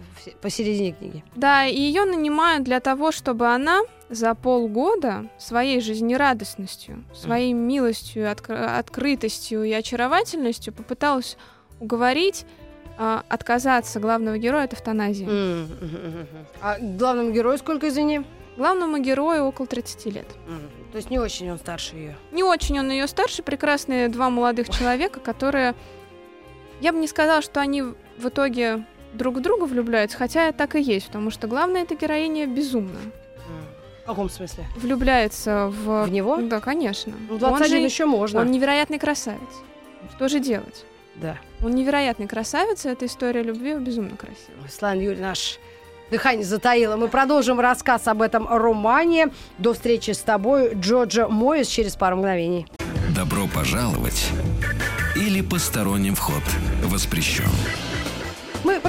посередине 0.40 0.92
книги. 0.92 1.22
Да, 1.36 1.66
и 1.66 1.78
ее 1.78 2.06
нанимают 2.06 2.64
для 2.64 2.80
того, 2.80 3.12
чтобы 3.12 3.48
она 3.54 3.82
за 4.08 4.34
полгода 4.34 5.26
своей 5.38 5.82
жизнерадостностью, 5.82 7.04
своей 7.14 7.52
милостью, 7.52 8.24
откр- 8.30 8.78
открытостью 8.78 9.64
и 9.64 9.72
очаровательностью 9.72 10.72
попыталась 10.72 11.36
уговорить 11.78 12.46
а, 12.98 13.22
отказаться 13.28 14.00
главного 14.00 14.38
героя 14.38 14.64
от 14.64 14.74
эвтаназии. 14.74 15.24
Мгм. 15.24 16.26
А 16.62 16.78
главному 16.78 17.32
герою 17.32 17.58
сколько, 17.58 17.88
извини? 17.88 18.22
Главному 18.56 18.98
герою 18.98 19.44
около 19.44 19.66
30 19.66 20.06
лет. 20.06 20.26
То 20.92 20.96
есть 20.96 21.10
не 21.10 21.18
очень 21.18 21.50
он 21.50 21.58
старше 21.58 21.96
ее. 21.96 22.16
Не 22.32 22.42
очень 22.42 22.78
он 22.78 22.90
ее 22.90 23.06
старше, 23.06 23.42
прекрасные 23.42 24.08
два 24.08 24.28
молодых 24.30 24.68
человека, 24.68 25.20
которые... 25.20 25.74
Я 26.80 26.92
бы 26.92 26.98
не 26.98 27.06
сказала, 27.06 27.40
что 27.42 27.60
они 27.60 27.82
в 27.82 28.28
итоге 28.28 28.84
друг 29.14 29.36
в 29.36 29.40
друга 29.40 29.64
влюбляются, 29.64 30.18
хотя 30.18 30.52
так 30.52 30.74
и 30.74 30.82
есть, 30.82 31.06
потому 31.06 31.30
что 31.30 31.46
главная 31.46 31.82
эта 31.82 31.94
героиня 31.94 32.46
безумна. 32.46 32.98
В 34.02 34.06
каком 34.06 34.28
смысле? 34.28 34.64
Влюбляется 34.76 35.68
в... 35.68 36.04
В 36.04 36.10
него? 36.10 36.36
Да, 36.38 36.58
конечно. 36.60 37.12
Ну, 37.28 37.34
Он 37.34 37.38
21 37.38 37.78
же- 37.78 37.84
еще 37.84 38.04
можно. 38.04 38.40
Он 38.40 38.50
невероятный 38.50 38.98
красавец. 38.98 39.40
Что 40.16 40.28
же 40.28 40.40
делать? 40.40 40.84
Да. 41.14 41.38
Он 41.62 41.70
невероятный 41.72 42.26
красавец, 42.26 42.84
и 42.84 42.88
эта 42.88 43.06
история 43.06 43.42
любви 43.42 43.74
безумно 43.76 44.16
красивая. 44.16 44.68
Слава 44.68 44.96
Юрий, 44.98 45.20
наш 45.20 45.60
дыхание 46.12 46.44
затаило. 46.44 46.96
Мы 46.96 47.08
продолжим 47.08 47.58
рассказ 47.58 48.06
об 48.06 48.22
этом 48.22 48.46
романе. 48.46 49.30
До 49.58 49.74
встречи 49.74 50.12
с 50.12 50.18
тобой, 50.18 50.74
Джорджа 50.74 51.26
Моис, 51.26 51.66
через 51.66 51.96
пару 51.96 52.18
мгновений. 52.18 52.68
Добро 53.16 53.48
пожаловать 53.52 54.28
или 55.16 55.40
посторонним 55.40 56.14
вход 56.14 56.42
воспрещен. 56.84 57.50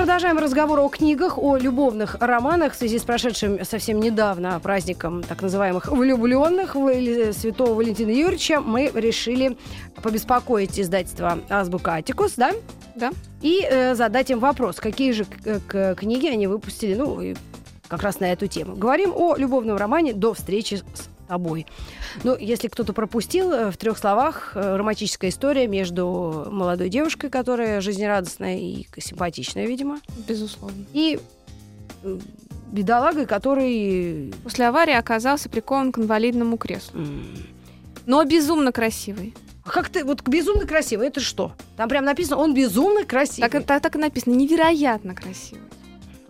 Продолжаем 0.03 0.37
разговор 0.37 0.81
о 0.81 0.89
книгах, 0.89 1.37
о 1.37 1.55
любовных 1.55 2.17
романах 2.19 2.73
в 2.73 2.75
связи 2.75 2.99
с 2.99 3.03
прошедшим 3.03 3.63
совсем 3.63 4.01
недавно 4.01 4.59
праздником 4.59 5.23
так 5.23 5.41
называемых 5.41 5.89
влюбленных 5.89 6.73
Святого 6.73 7.73
Валентина 7.73 8.09
Юрьевича. 8.09 8.59
Мы 8.59 8.91
решили 8.93 9.57
побеспокоить 10.01 10.77
издательство 10.77 11.39
Азбука 11.47 11.93
Атикус, 11.93 12.33
да? 12.35 12.51
Да. 12.95 13.11
И 13.41 13.65
э, 13.65 13.95
задать 13.95 14.29
им 14.29 14.39
вопрос, 14.39 14.81
какие 14.81 15.13
же 15.13 15.23
книги 15.23 16.27
они 16.27 16.47
выпустили, 16.47 16.95
ну, 16.95 17.33
как 17.87 18.03
раз 18.03 18.19
на 18.19 18.29
эту 18.29 18.47
тему. 18.47 18.75
Говорим 18.75 19.13
о 19.15 19.37
любовном 19.37 19.77
романе 19.77 20.11
«До 20.11 20.33
встречи 20.33 20.81
с 20.93 21.07
тобой». 21.27 21.65
Ну, 22.23 22.35
если 22.37 22.67
кто-то 22.67 22.93
пропустил, 22.93 23.51
э, 23.51 23.71
в 23.71 23.77
трех 23.77 23.97
словах 23.97 24.51
э, 24.55 24.75
романтическая 24.75 25.29
история 25.29 25.67
между 25.67 26.47
молодой 26.51 26.89
девушкой, 26.89 27.29
которая 27.29 27.81
жизнерадостная 27.81 28.57
и 28.57 28.85
симпатичная, 28.97 29.65
видимо, 29.65 29.99
Безусловно. 30.27 30.85
и 30.93 31.19
э, 32.03 32.19
бедолагой, 32.71 33.25
который... 33.25 34.33
После 34.43 34.67
аварии 34.67 34.93
оказался 34.95 35.49
прикован 35.49 35.91
к 35.91 35.99
инвалидному 35.99 36.57
креслу. 36.57 36.99
м, 37.01 37.23
Но 38.05 38.23
безумно 38.23 38.71
красивый. 38.71 39.33
А 39.65 39.69
как 39.69 39.89
ты... 39.89 40.03
Вот 40.03 40.27
безумно 40.27 40.65
красивый, 40.65 41.07
это 41.07 41.19
что? 41.21 41.53
Там 41.77 41.87
прям 41.87 42.03
написано, 42.03 42.37
он 42.37 42.53
безумно 42.53 43.05
красивый. 43.05 43.49
Так, 43.49 43.63
так, 43.65 43.81
так 43.81 43.95
и 43.95 43.99
написано. 43.99 44.33
Невероятно 44.33 45.15
красивый. 45.15 45.63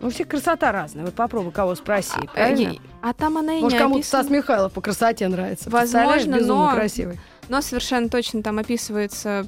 У 0.04 0.10
всех 0.10 0.28
красота 0.28 0.70
разная. 0.70 1.04
Вот 1.04 1.14
попробуй 1.14 1.50
кого 1.52 1.74
спроси, 1.74 2.12
А, 2.16 2.26
правильно? 2.26 2.74
а 3.02 3.12
там 3.14 3.38
она 3.38 3.54
и 3.54 3.60
Может, 3.62 3.78
кому-то 3.78 4.00
описана. 4.00 4.22
Стас 4.22 4.30
Михайлов 4.30 4.72
по 4.72 4.80
красоте 4.80 5.26
нравится. 5.28 5.70
Возможно, 5.70 6.36
безумно 6.36 6.70
но- 6.70 6.74
красивый. 6.74 7.18
Но 7.48 7.60
совершенно 7.62 8.08
точно 8.08 8.42
там 8.42 8.58
описывается, 8.58 9.46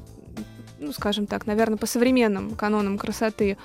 ну, 0.79 0.93
скажем 0.93 1.27
так, 1.27 1.47
наверное, 1.47 1.77
по 1.79 1.87
современным 1.87 2.55
канонам 2.55 2.99
красоты 2.99 3.57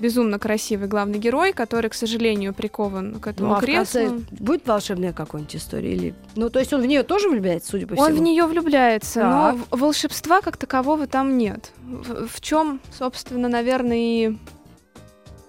безумно 0.00 0.38
красивый 0.38 0.86
главный 0.86 1.18
герой, 1.18 1.52
который, 1.52 1.90
к 1.90 1.94
сожалению, 1.94 2.54
прикован 2.54 3.18
к 3.18 3.26
этому 3.26 3.48
Ну, 3.48 3.54
а 3.54 3.58
в 3.58 3.60
креслу. 3.64 4.00
конце 4.00 4.24
будет 4.30 4.66
волшебная 4.66 5.12
какая-нибудь 5.12 5.56
история? 5.56 5.92
Или... 5.94 6.14
Ну, 6.36 6.50
то 6.50 6.58
есть 6.60 6.72
он 6.72 6.82
в 6.82 6.86
нее 6.86 7.02
тоже 7.02 7.28
влюбляется, 7.28 7.70
судя 7.70 7.86
по 7.86 7.92
Он 7.94 7.98
всему? 8.04 8.18
в 8.18 8.22
нее 8.22 8.46
влюбляется, 8.46 9.20
Так. 9.20 9.54
но 9.54 9.58
в- 9.76 9.80
волшебства 9.80 10.40
как 10.40 10.56
такового 10.56 11.06
там 11.06 11.36
нет. 11.38 11.72
В, 11.84 12.40
чем, 12.40 12.80
собственно, 12.96 13.48
наверное, 13.48 13.96
и... 13.96 14.36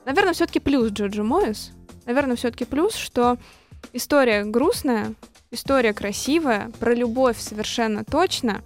Наверное, 0.09 0.33
все-таки 0.33 0.59
плюс 0.59 0.91
Джоджо 0.91 1.21
Моэс. 1.21 1.69
Наверное, 2.07 2.35
все-таки 2.35 2.65
плюс, 2.65 2.95
что 2.95 3.37
история 3.93 4.43
грустная, 4.43 5.13
история 5.51 5.93
красивая, 5.93 6.71
про 6.79 6.95
любовь 6.95 7.39
совершенно 7.39 8.03
точно, 8.03 8.63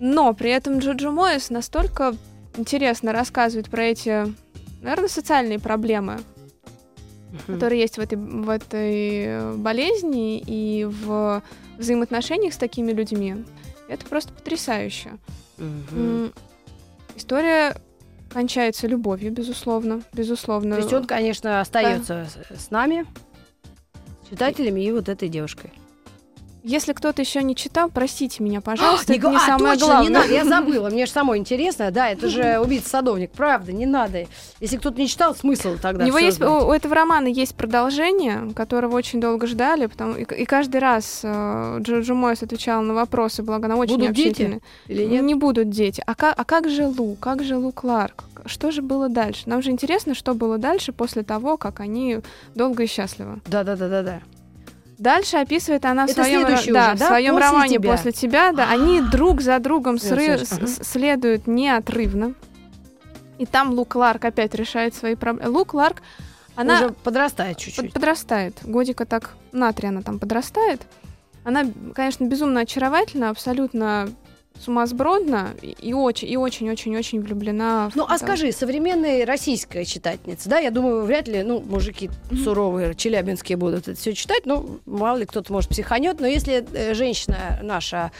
но 0.00 0.32
при 0.32 0.48
этом 0.50 0.78
Джоджо 0.78 1.10
Моэс 1.10 1.50
настолько 1.50 2.16
интересно 2.56 3.12
рассказывает 3.12 3.68
про 3.68 3.84
эти, 3.84 4.26
наверное, 4.80 5.10
социальные 5.10 5.58
проблемы, 5.58 6.22
которые 7.46 7.82
есть 7.82 7.98
в 7.98 8.00
этой, 8.00 8.16
в 8.16 8.48
этой 8.48 9.54
болезни 9.58 10.38
и 10.38 10.86
в 10.86 11.42
взаимоотношениях 11.76 12.54
с 12.54 12.56
такими 12.56 12.90
людьми. 12.92 13.44
Это 13.86 14.06
просто 14.06 14.32
потрясающе. 14.32 15.10
М, 15.58 16.32
История 17.16 17.76
кончается 18.32 18.86
любовью, 18.86 19.32
безусловно. 19.32 20.02
Безусловно. 20.12 20.76
То 20.76 20.80
есть 20.82 20.92
он, 20.92 21.04
конечно, 21.06 21.60
остается 21.60 22.26
с- 22.50 22.64
с 22.66 22.70
нами, 22.70 23.06
с 24.24 24.30
читателями 24.30 24.80
и 24.80 24.90
вот 24.92 25.08
этой 25.08 25.28
девушкой. 25.28 25.72
Если 26.62 26.92
кто-то 26.92 27.20
еще 27.22 27.42
не 27.42 27.56
читал, 27.56 27.90
простите 27.92 28.42
меня, 28.42 28.60
пожалуйста, 28.60 29.12
Не 29.12 29.18
это 29.18 29.30
не 29.30 29.36
а, 29.36 29.40
самое 29.40 29.74
точно, 29.74 29.86
главное. 29.86 30.08
не 30.08 30.14
надо, 30.14 30.32
я 30.32 30.44
забыла. 30.44 30.90
Мне 30.90 31.06
же 31.06 31.12
самой 31.12 31.38
интересно. 31.38 31.90
Да, 31.90 32.08
это 32.08 32.28
же 32.28 32.60
убийца-садовник. 32.60 33.32
Правда, 33.32 33.72
не 33.72 33.86
надо. 33.86 34.26
Если 34.60 34.76
кто-то 34.76 35.00
не 35.00 35.08
читал, 35.08 35.34
смысл 35.34 35.76
тогда 35.80 36.04
У 36.04 36.06
него 36.06 36.18
есть, 36.18 36.36
знать. 36.36 36.48
у, 36.50 36.68
у 36.68 36.72
этого 36.72 36.94
романа 36.94 37.26
есть 37.26 37.54
продолжение, 37.56 38.52
которого 38.54 38.94
очень 38.96 39.20
долго 39.20 39.46
ждали, 39.46 39.86
потому 39.86 40.14
и, 40.14 40.22
и 40.22 40.44
каждый 40.44 40.80
раз 40.80 41.20
э, 41.24 41.78
Джорджо 41.80 42.14
Мойс 42.14 42.42
отвечал 42.42 42.82
на 42.82 42.94
вопросы, 42.94 43.42
благо 43.42 43.66
она 43.66 43.76
очень 43.76 43.96
Будут 43.96 44.12
дети. 44.12 44.60
Или 44.86 45.04
нет? 45.04 45.24
Не 45.24 45.34
будут 45.34 45.68
дети. 45.70 46.02
А 46.06 46.14
как, 46.14 46.38
а 46.38 46.44
как 46.44 46.68
же 46.68 46.86
Лу? 46.86 47.16
Как 47.18 47.42
же 47.42 47.56
Лу 47.56 47.72
Кларк? 47.72 48.24
Что 48.46 48.70
же 48.70 48.82
было 48.82 49.08
дальше? 49.08 49.42
Нам 49.46 49.62
же 49.62 49.70
интересно, 49.70 50.14
что 50.14 50.34
было 50.34 50.58
дальше 50.58 50.92
после 50.92 51.22
того, 51.22 51.56
как 51.56 51.80
они 51.80 52.18
долго 52.54 52.84
и 52.84 52.86
счастливы. 52.86 53.40
Да-да-да-да-да. 53.46 54.20
Дальше 55.02 55.36
описывает 55.38 55.84
она 55.84 56.06
в 56.06 56.10
Это 56.10 56.22
своем, 56.22 56.42
следующий 56.46 56.70
да, 56.72 56.86
уже, 56.88 56.96
в 56.96 56.98
да? 57.00 57.06
своем 57.08 57.34
После 57.34 57.48
романе 57.48 57.74
тебя. 57.78 57.90
после 57.90 58.12
тебя, 58.12 58.52
да, 58.52 58.70
они 58.70 59.00
друг 59.00 59.40
за 59.40 59.58
другом 59.58 59.96
сры- 59.96 60.38
с- 60.44 60.84
следуют 60.88 61.48
неотрывно. 61.48 62.34
И 63.38 63.46
там 63.46 63.70
Лу 63.70 63.84
Кларк 63.84 64.24
опять 64.24 64.54
решает 64.54 64.94
свои 64.94 65.16
проблемы. 65.16 65.50
Лу 65.50 65.64
Кларк, 65.64 66.02
она 66.54 66.76
Уже 66.76 66.88
подрастает 66.90 67.56
под- 67.56 67.64
чуть-чуть. 67.64 67.92
подрастает. 67.92 68.58
Годика 68.62 69.04
так 69.04 69.30
на 69.50 69.72
три 69.72 69.88
она 69.88 70.02
там 70.02 70.20
подрастает. 70.20 70.82
Она, 71.42 71.64
конечно, 71.96 72.24
безумно 72.24 72.60
очаровательна, 72.60 73.30
абсолютно 73.30 74.08
сумасбродна 74.60 75.54
и- 75.62 75.76
и 75.80 75.92
очень, 75.94 76.28
и 76.28 76.36
очень-очень-очень 76.36 77.20
влюблена. 77.20 77.90
в 77.90 77.96
Ну, 77.96 78.04
а 78.08 78.18
скажи, 78.18 78.52
современная 78.52 79.24
российская 79.26 79.84
читательница, 79.84 80.48
да, 80.48 80.58
я 80.58 80.70
думаю, 80.70 81.04
вряд 81.04 81.28
ли, 81.28 81.42
ну, 81.42 81.60
мужики 81.60 82.10
суровые, 82.44 82.94
челябинские 82.94 83.56
будут 83.58 83.88
это 83.88 83.98
все 83.98 84.12
читать, 84.14 84.46
ну, 84.46 84.80
мало 84.86 85.18
ли 85.18 85.26
кто-то, 85.26 85.52
может, 85.52 85.70
психанет, 85.70 86.20
но 86.20 86.26
если 86.26 86.64
э, 86.72 86.94
женщина 86.94 87.58
наша, 87.62 88.12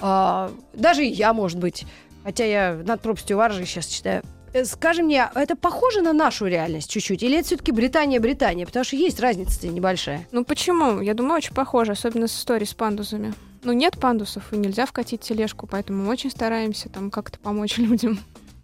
а, 0.00 0.50
даже 0.74 1.04
и 1.04 1.10
я, 1.12 1.32
может 1.32 1.58
быть, 1.58 1.84
хотя 2.24 2.44
я 2.44 2.80
над 2.86 3.00
пропастью 3.00 3.36
Варжи 3.36 3.64
сейчас 3.66 3.86
читаю, 3.86 4.22
э, 4.52 4.64
скажи 4.64 5.02
мне, 5.02 5.28
это 5.34 5.56
похоже 5.56 6.00
на 6.02 6.12
нашу 6.12 6.46
реальность 6.46 6.90
чуть-чуть, 6.90 7.22
или 7.22 7.38
это 7.38 7.46
все-таки 7.46 7.72
Британия-Британия, 7.72 8.66
потому 8.66 8.84
что 8.84 8.96
есть 8.96 9.20
разница 9.20 9.66
небольшая. 9.68 10.26
Ну 10.32 10.44
почему? 10.44 11.00
Я 11.00 11.14
думаю, 11.14 11.36
очень 11.36 11.54
похоже, 11.54 11.92
особенно 11.92 12.26
с 12.28 12.36
историей 12.36 12.66
с 12.66 12.74
пандусами. 12.74 13.34
Ну, 13.62 13.72
нет 13.72 13.98
пандусов, 13.98 14.52
и 14.52 14.56
нельзя 14.56 14.86
вкатить 14.86 15.20
тележку, 15.20 15.66
поэтому 15.66 16.04
мы 16.04 16.10
очень 16.10 16.30
стараемся 16.30 16.88
там 16.88 17.10
как-то 17.10 17.38
помочь 17.38 17.78
людям. 17.78 18.18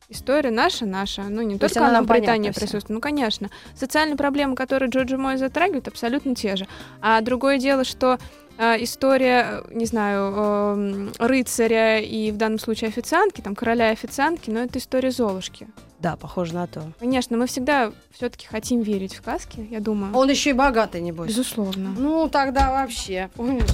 История 0.09 0.51
наша, 0.51 0.87
наша. 0.87 1.25
Ну, 1.25 1.43
не 1.43 1.59
То 1.59 1.69
только 1.69 1.89
она 1.89 2.03
в 2.03 2.07
Британии 2.07 2.51
присутствует. 2.51 2.91
Ну, 2.91 3.01
конечно. 3.01 3.51
Социальные 3.75 4.17
проблемы, 4.17 4.55
которые 4.55 4.89
Джорджи 4.89 5.19
Мой 5.19 5.37
затрагивает, 5.37 5.89
абсолютно 5.89 6.35
те 6.35 6.55
же. 6.55 6.69
А 7.01 7.21
другое 7.21 7.59
дело, 7.59 7.83
что 7.83 8.19
э, 8.57 8.85
история, 8.85 9.63
э, 9.65 9.75
не 9.75 9.85
знаю, 9.85 10.33
эм, 10.33 11.13
рыцаря 11.19 11.99
и 11.99 12.31
в 12.31 12.37
данном 12.37 12.61
случае 12.61 12.89
официантки, 12.89 13.41
там, 13.41 13.57
короля 13.57 13.91
официантки, 13.91 14.49
но 14.49 14.61
это 14.61 14.79
история 14.79 15.11
Золушки. 15.11 15.67
Да, 15.99 16.17
похоже 16.17 16.55
на 16.55 16.67
то. 16.67 16.83
Конечно, 17.01 17.37
мы 17.37 17.47
всегда 17.47 17.91
все-таки 18.11 18.47
хотим 18.47 18.83
верить 18.83 19.15
в 19.15 19.17
сказки, 19.19 19.67
я 19.71 19.81
думаю. 19.81 20.15
Он 20.15 20.29
еще 20.29 20.51
и 20.51 20.53
богатый, 20.53 21.01
небось. 21.01 21.29
Безусловно. 21.29 21.95
Ну, 21.97 22.29
тогда 22.29 22.71
вообще, 22.71 23.31
помнишь? 23.35 23.65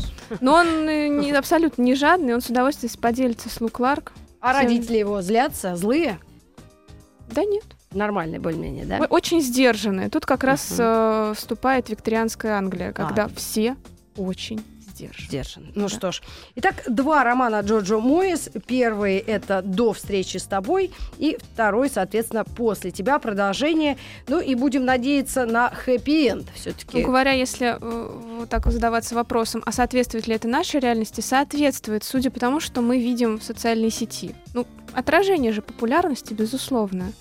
Но 0.40 0.54
он 0.54 0.66
э, 0.88 1.08
не, 1.08 1.32
абсолютно 1.32 1.82
не 1.82 1.94
жадный, 1.94 2.34
он 2.34 2.40
с 2.40 2.48
удовольствием 2.48 2.92
поделится 3.00 3.48
с 3.48 3.60
Лу 3.60 3.68
Кларк. 3.68 4.12
А 4.40 4.52
Всем- 4.54 4.62
родители 4.68 4.98
его 4.98 5.20
злятся, 5.20 5.74
злые? 5.76 6.18
Да 7.30 7.44
нет. 7.44 7.64
Нормальные 7.92 8.40
более-менее, 8.40 8.84
да? 8.86 8.98
Очень 9.10 9.40
сдержанные. 9.42 10.08
Тут 10.08 10.24
как 10.24 10.44
раз 10.44 10.70
Мгм. 10.70 10.78
э, 10.80 11.34
вступает 11.36 11.90
викторианская 11.90 12.56
Англия, 12.56 12.92
когда 12.92 13.24
А. 13.24 13.28
все 13.34 13.76
очень 14.16 14.62
сдержаны. 14.92 15.26
Сдержан. 15.26 15.72
Ну 15.74 15.88
Да. 15.88 15.88
что 15.88 16.12
ж. 16.12 16.22
Итак, 16.56 16.82
два 16.88 17.24
романа 17.24 17.60
Джоджо 17.60 17.98
Моис. 17.98 18.50
Первый 18.66 19.16
это 19.18 19.62
«До 19.62 19.92
встречи 19.92 20.36
с 20.36 20.44
тобой», 20.44 20.90
и 21.18 21.36
второй, 21.52 21.90
соответственно, 21.90 22.44
«После 22.44 22.90
тебя». 22.90 23.18
Продолжение. 23.18 23.96
Ну 24.28 24.40
и 24.40 24.54
будем 24.54 24.84
надеяться 24.84 25.46
на 25.46 25.70
хэппи-энд 25.70 26.44
Ну, 26.46 26.52
все-таки. 26.54 27.02
говоря, 27.02 27.32
если 27.32 27.76
э, 27.80 28.18
вот 28.38 28.48
так 28.48 28.66
задаваться 28.66 29.14
вопросом, 29.14 29.62
а 29.66 29.72
соответствует 29.72 30.26
ли 30.26 30.34
это 30.34 30.48
нашей 30.48 30.80
реальности, 30.80 31.20
соответствует, 31.20 32.04
судя 32.04 32.30
по 32.30 32.38
тому, 32.40 32.60
что 32.60 32.80
мы 32.80 32.98
видим 32.98 33.38
в 33.38 33.42
социальной 33.42 33.90
сети. 33.90 34.34
Ну, 34.54 34.66
отражение 34.92 35.52
же 35.52 35.62
популярности, 35.62 36.34
безусловно. 36.34 37.12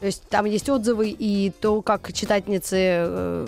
То 0.00 0.06
есть 0.06 0.22
там 0.28 0.44
есть 0.44 0.68
отзывы 0.68 1.08
и 1.10 1.50
то, 1.60 1.80
как 1.80 2.12
читательницы... 2.12 2.76
э, 2.78 3.46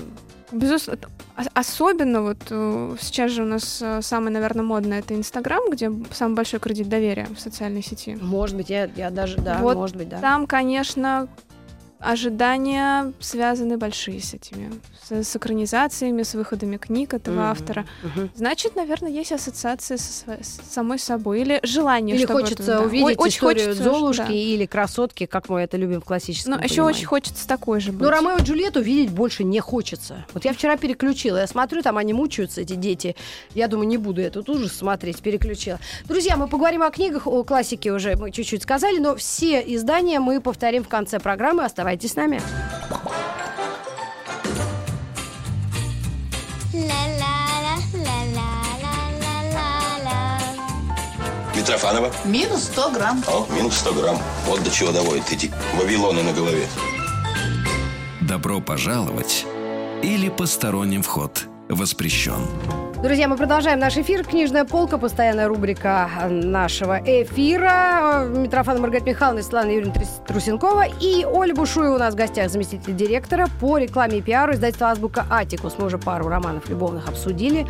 Безусловно. 0.53 1.09
Особенно 1.55 2.23
вот 2.23 2.38
э, 2.50 2.97
сейчас 3.00 3.31
же 3.33 3.43
у 3.43 3.47
нас 3.47 3.81
э, 3.83 4.00
самый, 4.03 4.31
наверное, 4.31 4.65
модный 4.65 4.99
это 4.99 5.15
Инстаграм, 5.15 5.71
где 5.71 5.91
самый 6.12 6.35
большой 6.35 6.61
кредит 6.61 6.88
доверия 6.88 7.26
в 7.35 7.41
социальной 7.41 7.83
сети. 7.83 8.17
может 8.21 8.57
быть, 8.57 8.71
я, 8.71 8.88
я 8.97 9.11
даже... 9.11 9.38
Да, 9.38 9.59
Вот 9.59 9.76
может 9.76 9.97
быть, 9.97 10.09
да. 10.09 10.21
Там, 10.21 10.47
конечно, 10.47 11.29
ожидания 11.99 13.12
связаны 13.21 13.76
большие 13.79 14.21
с 14.21 14.35
этими, 14.35 14.73
с, 15.03 15.12
с 15.29 15.37
экранизациями, 15.37 16.23
с 16.23 16.35
выходами 16.35 16.76
книг 16.76 17.15
этого 17.15 17.35
Мгм, 17.37 17.45
автора. 17.45 17.87
мгм. 18.03 18.31
Значит, 18.35 18.76
наверное, 18.76 19.11
есть 19.11 19.33
ассоциация 19.33 19.97
со 19.97 20.26
с 20.43 20.61
самой 20.71 20.99
собой 20.99 21.41
или 21.41 21.61
желание, 21.62 22.17
Или 22.17 22.25
чтобы 22.25 22.41
хочется 22.43 22.62
это, 22.62 22.79
да. 22.79 22.81
увидеть 22.83 23.07
Ой, 23.07 23.15
очень 23.17 23.37
историю 23.37 23.67
хочется, 23.69 23.85
Золушки 23.85 24.21
да. 24.26 24.33
или 24.33 24.67
красотки, 24.67 25.26
как 25.26 25.49
мы 25.49 25.61
это 25.61 25.76
любим 25.76 26.00
в 26.00 26.05
классическом 26.05 26.55
Но 26.55 26.62
еще 26.62 26.83
очень 26.83 27.07
хочется 27.07 27.49
такой 27.49 27.81
же 27.81 27.93
быть. 27.93 28.03
Но 28.03 28.11
Ромео 28.11 28.37
и 28.38 28.43
Джульетту 28.43 28.81
видеть 28.81 29.11
больше 29.11 29.45
не 29.45 29.61
хочется. 29.61 30.26
Вот 30.35 30.45
я 30.45 30.53
вчера 30.53 30.76
переключила. 30.76 31.38
Я 31.38 31.47
смотрю, 31.47 31.83
там 31.83 31.97
они 31.97 32.12
мучаются, 32.12 32.61
эти 32.61 32.75
дети. 32.75 33.17
Я 33.55 33.69
думаю, 33.69 33.88
не 33.88 33.97
буду 33.97 34.21
этот 34.21 34.49
ужас 34.49 34.73
смотреть. 34.73 35.21
Переключила. 35.23 35.79
Друзья, 36.05 36.37
мы 36.37 36.47
поговорим 36.49 36.83
о 36.83 36.91
книгах, 36.91 37.26
о 37.26 37.43
классике 37.43 37.93
уже 37.93 38.17
мы 38.17 38.31
чуть-чуть 38.31 38.62
сказали, 38.62 38.99
но 38.99 39.17
все 39.17 39.61
издания 39.75 40.21
мы 40.21 40.41
повторим 40.41 40.85
в 40.85 40.88
конце 40.88 41.19
программы. 41.19 41.65
Оставайтесь 41.65 41.86
с 42.09 42.16
нами. 42.16 42.43
Митрофанова. 51.55 52.12
Минус 52.25 52.64
100 52.64 52.90
грамм. 52.90 53.25
О, 53.28 53.47
минус 53.52 53.78
100 53.78 53.93
грамм. 53.95 54.19
Вот 54.47 54.62
до 54.62 54.71
чего 54.71 54.93
доводят 54.93 55.31
эти 55.33 55.50
вавилоны 55.75 56.23
на 56.23 56.33
голове. 56.33 56.66
Добро 58.21 58.61
пожаловать 58.61 59.47
или 60.02 60.28
посторонним 60.28 61.02
вход 61.02 61.47
воспрещен. 61.69 62.47
Друзья, 63.03 63.29
мы 63.29 63.37
продолжаем 63.37 63.79
наш 63.79 63.99
эфир. 63.99 64.25
Книжная 64.25 64.65
полка, 64.65 64.97
постоянная 64.97 65.49
рубрика 65.49 66.09
нашего 66.31 66.99
эфира. 67.05 68.25
Митрофан 68.26 68.81
Маргарита 68.81 69.11
Михайловна, 69.11 69.43
Светлана 69.43 69.71
Юрьевна 69.71 69.93
Трус- 69.93 70.26
Трусенкова 70.26 70.85
и 71.00 71.26
Оля 71.26 71.55
Бушуева 71.55 71.97
у 71.97 71.99
нас 71.99 72.15
в 72.15 72.17
гостях, 72.17 72.50
заместитель 72.50 72.97
директора 72.97 73.49
по 73.61 73.76
рекламе 73.76 74.19
и 74.19 74.23
пиару 74.23 74.55
издательства 74.55 74.88
«Азбука 74.88 75.26
Атикус». 75.31 75.75
Мы 75.79 75.87
уже 75.87 75.99
пару 75.99 76.29
романов 76.29 76.71
любовных 76.71 77.07
обсудили. 77.07 77.67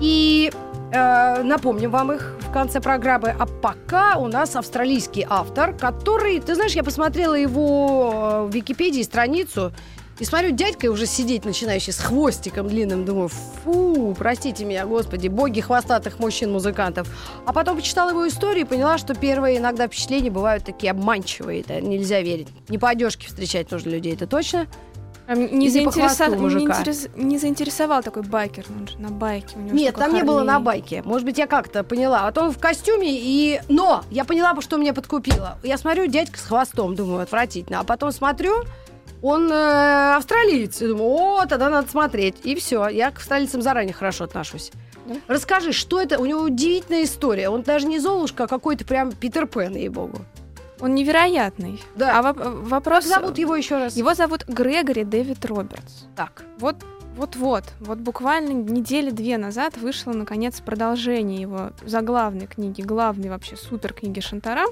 И 0.00 0.50
э, 0.92 1.42
напомним 1.42 1.92
вам 1.92 2.12
их 2.12 2.36
в 2.40 2.52
конце 2.52 2.80
программы. 2.80 3.32
А 3.38 3.46
пока 3.46 4.16
у 4.16 4.26
нас 4.26 4.56
австралийский 4.56 5.24
автор, 5.30 5.74
который, 5.74 6.40
ты 6.40 6.56
знаешь, 6.56 6.72
я 6.72 6.82
посмотрела 6.82 7.34
его 7.34 8.10
э, 8.12 8.42
в 8.46 8.50
Википедии 8.54 9.02
страницу, 9.02 9.72
и 10.20 10.24
смотрю, 10.24 10.50
дядька 10.50 10.86
уже 10.90 11.06
сидеть 11.06 11.44
начинающий 11.44 11.92
с 11.92 11.98
хвостиком 11.98 12.68
длинным. 12.68 13.04
Думаю, 13.04 13.28
фу, 13.28 14.14
простите 14.16 14.64
меня, 14.64 14.84
господи, 14.86 15.28
боги 15.28 15.60
хвостатых 15.60 16.18
мужчин-музыкантов. 16.18 17.08
А 17.46 17.52
потом 17.52 17.76
почитала 17.76 18.10
его 18.10 18.28
историю 18.28 18.66
и 18.66 18.68
поняла, 18.68 18.98
что 18.98 19.14
первые 19.14 19.58
иногда 19.58 19.86
впечатления 19.86 20.30
бывают 20.30 20.64
такие 20.64 20.90
обманчивые. 20.90 21.62
Это 21.62 21.80
нельзя 21.80 22.20
верить. 22.20 22.48
Не 22.68 22.76
по 22.78 22.90
одежке 22.90 23.26
встречать 23.28 23.70
нужно 23.70 23.88
людей, 23.90 24.12
это 24.14 24.26
точно. 24.26 24.66
Не, 25.28 25.68
заинтересо- 25.68 26.28
не 26.36 26.66
интерес- 26.66 27.08
не 27.16 27.38
заинтересовал 27.38 28.02
такой 28.02 28.22
байкер, 28.24 28.64
он 28.76 28.88
же 28.88 28.98
на 28.98 29.10
байке. 29.10 29.56
У 29.56 29.60
него 29.60 29.76
Нет, 29.76 29.94
там 29.94 30.12
не 30.12 30.22
было 30.24 30.38
Харлей. 30.38 30.52
на 30.52 30.60
байке. 30.60 31.02
Может 31.04 31.24
быть, 31.24 31.38
я 31.38 31.46
как-то 31.46 31.84
поняла. 31.84 32.26
А 32.26 32.32
то 32.32 32.42
он 32.42 32.50
в 32.50 32.58
костюме 32.58 33.08
и... 33.12 33.60
Но! 33.68 34.02
Я 34.10 34.24
поняла, 34.24 34.60
что 34.60 34.76
меня 34.76 34.92
подкупило. 34.92 35.56
Я 35.62 35.78
смотрю, 35.78 36.06
дядька 36.08 36.36
с 36.36 36.42
хвостом, 36.42 36.96
думаю, 36.96 37.22
отвратительно. 37.22 37.78
А 37.78 37.84
потом 37.84 38.10
смотрю, 38.10 38.64
он 39.22 39.50
э, 39.50 40.14
австралиец. 40.16 40.80
И 40.82 40.86
думаю, 40.86 41.10
о, 41.10 41.46
тогда 41.46 41.68
надо 41.68 41.88
смотреть. 41.90 42.36
И 42.44 42.54
все. 42.54 42.88
Я 42.88 43.10
к 43.10 43.18
австралийцам 43.18 43.62
заранее 43.62 43.92
хорошо 43.92 44.24
отношусь. 44.24 44.72
Да? 45.06 45.16
Расскажи, 45.28 45.72
что 45.72 46.00
это? 46.00 46.18
У 46.18 46.26
него 46.26 46.42
удивительная 46.42 47.04
история. 47.04 47.48
Он 47.48 47.62
даже 47.62 47.86
не 47.86 47.98
Золушка, 47.98 48.44
а 48.44 48.46
какой-то 48.46 48.84
прям 48.84 49.12
Питер 49.12 49.46
Пен, 49.46 49.74
ей-богу. 49.74 50.18
Он 50.80 50.94
невероятный. 50.94 51.82
Да. 51.94 52.18
А 52.18 52.22
воп- 52.22 52.62
вопрос... 52.62 53.04
Как 53.04 53.20
зовут 53.20 53.38
его 53.38 53.54
еще 53.54 53.76
раз? 53.76 53.96
Его 53.96 54.14
зовут 54.14 54.46
Грегори 54.46 55.04
Дэвид 55.04 55.44
Робертс. 55.44 56.04
Так. 56.16 56.44
Вот, 56.58 56.76
вот-вот, 57.16 57.64
вот 57.80 57.98
буквально 57.98 58.52
недели 58.52 59.10
две 59.10 59.36
назад 59.36 59.76
вышло, 59.76 60.12
наконец, 60.12 60.60
продолжение 60.60 61.42
его 61.42 61.72
заглавной 61.84 62.46
книги, 62.46 62.80
главной 62.80 63.28
вообще 63.28 63.56
супер 63.56 63.92
книги 63.92 64.20
Шантарам. 64.20 64.70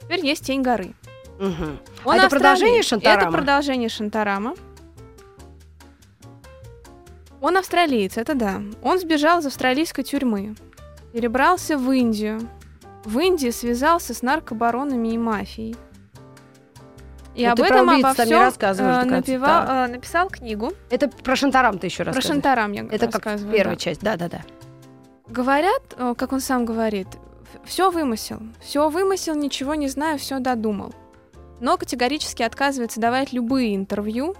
Теперь 0.00 0.24
есть 0.24 0.46
«Тень 0.46 0.62
горы». 0.62 0.94
Мгм. 1.42 1.78
Он 2.04 2.14
А 2.14 2.16
это 2.18 2.28
продолжение 2.30 2.82
Шантарама? 2.82 3.22
Это 3.22 3.32
продолжение 3.32 3.88
Шантарама. 3.88 4.54
Он 7.40 7.56
австралиец, 7.56 8.16
это 8.16 8.36
да. 8.36 8.62
Он 8.82 9.00
сбежал 9.00 9.40
из 9.40 9.46
австралийской 9.46 10.04
тюрьмы, 10.04 10.54
перебрался 11.12 11.76
в 11.76 11.90
Индию. 11.90 12.40
В 13.04 13.18
Индии 13.18 13.50
связался 13.50 14.14
с 14.14 14.22
наркобаронами 14.22 15.08
и 15.08 15.18
мафией. 15.18 15.74
И 17.34 17.44
Ну, 17.44 17.52
об 17.52 17.60
этом 17.60 17.90
обо 17.90 18.12
всем 18.14 18.52
конца. 18.52 19.04
напевал- 19.04 19.66
э, 19.66 19.86
написал 19.88 20.28
книгу 20.28 20.72
Это 20.90 21.08
про 21.08 21.34
Шантарам 21.34 21.78
ты 21.78 21.88
еще 21.88 22.04
раз 22.04 22.14
про 22.14 22.22
Шантарам. 22.22 22.72
Я 22.72 22.84
Это 22.84 23.08
как 23.08 23.24
первая 23.50 23.74
да. 23.74 23.76
часть. 23.76 24.02
Да-да-да. 24.02 24.42
Говорят, 25.26 25.82
э, 25.96 26.14
как 26.16 26.32
он 26.32 26.40
сам 26.40 26.64
говорит, 26.64 27.08
все 27.64 27.90
вымысел. 27.90 28.38
Все 28.60 28.88
вымысел, 28.88 29.34
ничего 29.34 29.74
не 29.74 29.88
знаю, 29.88 30.18
все 30.18 30.38
додумал. 30.38 30.94
Но 31.62 31.78
категорически 31.78 32.42
отказывается 32.42 33.00
давать 33.00 33.32
любые 33.32 33.74
интервью. 33.76 34.34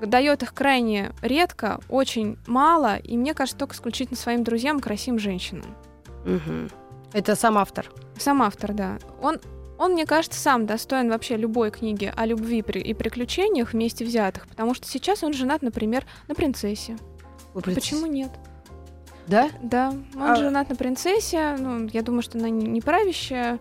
Дает 0.00 0.42
их 0.42 0.52
крайне 0.52 1.12
редко, 1.22 1.80
очень 1.88 2.36
мало, 2.46 2.96
и 2.96 3.16
мне 3.16 3.34
кажется, 3.34 3.58
только 3.58 3.74
исключительно 3.74 4.16
своим 4.18 4.44
друзьям 4.44 4.78
и 4.78 4.82
красивым 4.82 5.18
женщинам. 5.18 5.74
Мгм. 6.26 6.68
Это 7.14 7.34
сам 7.34 7.56
автор. 7.56 7.90
Сам 8.18 8.42
автор, 8.42 8.72
да. 8.74 8.98
Он, 9.22 9.40
он, 9.78 9.92
мне 9.92 10.04
кажется, 10.04 10.38
сам 10.38 10.66
достоин 10.66 11.08
вообще 11.08 11.36
любой 11.36 11.70
книги 11.70 12.12
о 12.14 12.26
любви 12.26 12.62
при- 12.62 12.80
и 12.82 12.92
приключениях 12.94 13.72
вместе 13.72 14.04
взятых, 14.04 14.46
потому 14.48 14.74
что 14.74 14.86
сейчас 14.88 15.22
он 15.22 15.32
женат, 15.32 15.62
например, 15.62 16.04
на 16.28 16.34
принцессе. 16.34 16.96
Вы 17.54 17.62
принцесса. 17.62 17.90
Почему 17.94 18.06
нет? 18.12 18.30
Да? 19.28 19.50
Да, 19.62 19.94
он 20.16 20.22
А- 20.22 20.36
женат 20.36 20.68
на 20.68 20.74
принцессе. 20.76 21.56
Ну, 21.58 21.86
я 21.92 22.02
думаю, 22.02 22.22
что 22.22 22.38
она 22.38 22.50
не 22.50 22.80
правящая. 22.82 23.60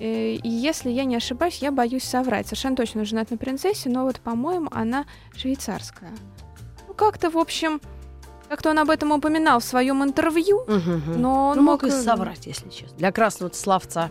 Э, 0.00 0.32
И 0.42 0.48
если 0.48 0.90
я 0.90 1.04
не 1.04 1.16
ошибаюсь, 1.16 1.58
я 1.58 1.70
боюсь 1.70 2.04
соврать. 2.04 2.46
Совершенно 2.46 2.76
точно 2.76 3.04
женат 3.04 3.30
на 3.30 3.36
принцессе, 3.36 3.90
но 3.90 4.04
вот, 4.04 4.18
по-моему, 4.20 4.68
она 4.72 5.04
швейцарская. 5.36 6.10
Ну, 6.88 6.94
как-то, 6.94 7.30
в 7.30 7.36
общем, 7.36 7.80
как-то 8.48 8.70
он 8.70 8.78
об 8.78 8.88
этом 8.90 9.12
упоминал 9.12 9.60
в 9.60 9.64
своем 9.64 10.02
интервью, 10.02 10.64
Мгм. 10.66 11.20
но 11.20 11.48
он 11.50 11.56
Ну, 11.58 11.62
мог 11.62 11.84
и 11.84 11.88
э, 11.88 11.90
соврать, 11.90 12.46
если 12.46 12.70
честно. 12.70 12.96
Для 12.96 13.12
красного 13.12 13.52
словца. 13.52 14.10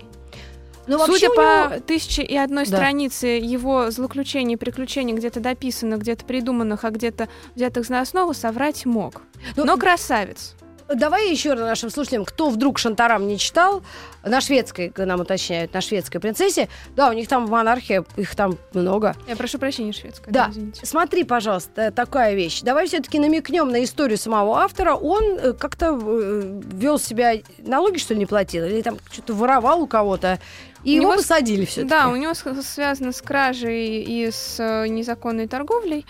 Но 0.88 1.06
Судя 1.06 1.30
по 1.30 1.42
него- 1.70 1.80
тысяче 1.86 2.24
и 2.24 2.36
одной 2.36 2.66
Да. 2.66 2.78
странице 2.78 3.28
его 3.28 3.92
злоключений 3.92 4.54
и 4.54 4.58
приключений 4.58 5.14
где-то 5.14 5.40
дописанных, 5.40 6.00
где-то 6.00 6.26
придуманных, 6.26 6.84
а 6.84 6.90
где-то 6.90 7.28
взятых 7.56 7.86
за 7.86 8.00
основу, 8.02 8.34
соврать 8.34 8.86
мог. 8.88 9.22
Ну, 9.56 9.66
Но 9.66 9.78
красавец. 9.78 10.56
Давай 10.94 11.30
еще 11.30 11.54
раз 11.54 11.62
нашим 11.62 11.90
слушателям, 11.90 12.26
кто 12.26 12.50
вдруг 12.50 12.80
Шантарам 12.80 13.28
не 13.28 13.38
читал, 13.38 13.84
на 14.24 14.42
шведской, 14.42 14.92
нам 14.98 15.22
уточняют, 15.22 15.74
на 15.74 15.82
шведской 15.82 16.20
принцессе, 16.20 16.68
да, 16.96 17.10
у 17.10 17.14
них 17.14 17.28
там 17.28 17.48
монархия, 17.48 18.04
их 18.18 18.36
там 18.36 18.58
много. 18.74 19.16
Я 19.28 19.36
прошу 19.36 19.60
прощения, 19.60 19.94
шведская. 19.94 20.32
Да, 20.32 20.48
извините. 20.52 20.86
смотри, 20.86 21.24
пожалуйста, 21.24 21.92
такая 21.92 22.36
вещь. 22.36 22.62
Давай 22.62 22.88
все-таки 22.88 23.20
намекнем 23.20 23.70
на 23.70 23.84
историю 23.84 24.18
самого 24.18 24.60
автора. 24.60 24.96
Он 24.96 25.24
э, 25.24 25.54
как-то 25.54 25.98
э, 26.02 26.62
вел 26.74 27.00
себя, 27.00 27.34
налоги 27.60 27.98
что 27.98 28.14
ли 28.14 28.20
не 28.20 28.26
платил, 28.26 28.66
или 28.66 28.82
там 28.82 28.98
что-то 29.12 29.34
воровал 29.34 29.82
у 29.82 29.88
кого-то, 29.88 30.40
и 30.84 30.92
У 30.92 31.02
его 31.02 31.04
него 31.04 31.16
посадили 31.18 31.66
все-таки. 31.66 31.90
Да, 31.90 32.10
у 32.10 32.16
него 32.16 32.34
связано 32.34 33.12
с 33.12 33.22
кражей 33.22 34.02
и 34.02 34.32
с 34.32 34.56
э, 34.60 34.88
незаконной 34.88 35.48
торговлей, 35.48 36.06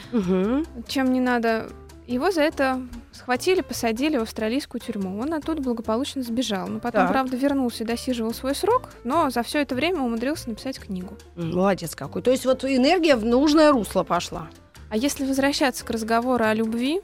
чем 0.88 1.12
не 1.12 1.20
надо. 1.20 1.70
Его 2.08 2.32
за 2.32 2.42
это 2.42 2.82
схватили, 3.19 3.62
посадили 3.62 4.17
в 4.17 4.21
австралийскую 4.23 4.82
тюрьму. 4.82 5.19
Он 5.19 5.34
оттуда 5.34 5.62
благополучно 5.62 6.23
сбежал. 6.23 6.67
Но 6.67 6.79
потом, 6.79 7.01
Так. 7.01 7.12
правда, 7.12 7.36
вернулся 7.36 7.84
и 7.84 7.88
досиживал 7.88 8.34
свой 8.34 8.55
срок, 8.55 8.89
но 9.03 9.29
за 9.29 9.43
все 9.43 9.62
это 9.62 9.75
время 9.75 10.01
умудрился 10.01 10.49
написать 10.49 10.79
книгу. 10.79 11.15
Молодец 11.36 11.95
какой. 11.95 12.21
То 12.21 12.32
есть 12.32 12.45
вот 12.45 12.63
энергия 12.63 13.15
в 13.15 13.25
нужное 13.25 13.71
русло 13.71 14.03
пошла. 14.03 14.47
А 14.89 14.97
если 14.97 15.25
возвращаться 15.25 15.86
к 15.86 15.89
разговору 15.89 16.45
о 16.45 16.53
любви, 16.53 17.01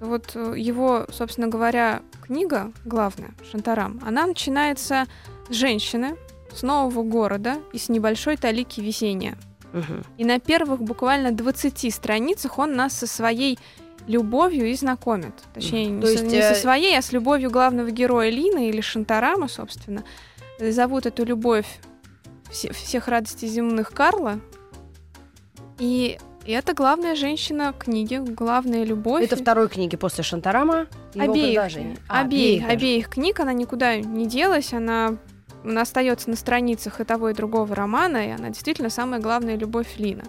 то 0.00 0.06
вот 0.06 0.32
э, 0.34 0.54
его, 0.56 1.06
собственно 1.10 1.46
говоря, 1.46 2.02
книга 2.22 2.72
главная, 2.84 3.30
Шантарам, 3.50 4.00
она 4.04 4.26
начинается 4.26 5.06
с 5.48 5.54
женщины, 5.54 6.16
с 6.52 6.62
нового 6.62 7.02
города 7.02 7.56
и 7.72 7.78
с 7.78 7.88
небольшой 7.88 8.36
талики 8.36 8.80
весенняя. 8.80 9.36
И 10.18 10.24
на 10.24 10.38
первых 10.38 10.80
буквально 10.82 11.32
20 11.32 11.92
страницах 11.92 12.58
он 12.58 12.76
нас 12.76 12.92
со 12.92 13.08
своей 13.08 13.58
любовью 14.06 14.66
и 14.66 14.74
знакомит. 14.74 15.32
Точнее, 15.54 15.86
Мгм. 15.88 15.96
не, 15.96 16.00
То 16.02 16.06
со, 16.08 16.12
есть, 16.12 16.24
не 16.24 16.42
со 16.42 16.50
э, 16.52 16.54
своей, 16.54 16.98
а 16.98 17.02
с 17.02 17.12
любовью 17.12 17.50
главного 17.50 17.90
героя 17.90 18.30
Лины 18.30 18.68
или 18.68 18.80
Шантарама, 18.80 19.48
собственно. 19.48 20.04
Зовут 20.58 21.06
эту 21.06 21.24
любовь 21.24 21.66
все- 22.50 22.72
всех 22.72 23.08
радостей 23.08 23.48
земных 23.48 23.90
Карла. 23.90 24.40
И 25.78 26.18
это 26.46 26.74
главная 26.74 27.14
женщина 27.16 27.74
книги, 27.76 28.16
главная 28.16 28.84
любовь. 28.84 29.24
Это 29.24 29.36
второй 29.36 29.68
книги 29.68 29.96
после 29.96 30.22
Шантарама. 30.22 30.86
Обеих. 31.14 31.58
А, 32.08 32.20
обеих, 32.20 32.62
даже. 32.62 32.72
обеих 32.72 33.08
книг, 33.08 33.40
она 33.40 33.52
никуда 33.52 33.96
не 33.96 34.26
делась, 34.26 34.72
она, 34.72 35.16
она 35.64 35.80
остается 35.82 36.28
на 36.30 36.36
страницах 36.36 37.00
и 37.00 37.04
того, 37.04 37.30
и 37.30 37.34
другого 37.34 37.74
романа, 37.74 38.28
и 38.28 38.30
она 38.30 38.50
действительно 38.50 38.90
самая 38.90 39.20
главная 39.20 39.56
любовь 39.56 39.94
Лина. 39.96 40.24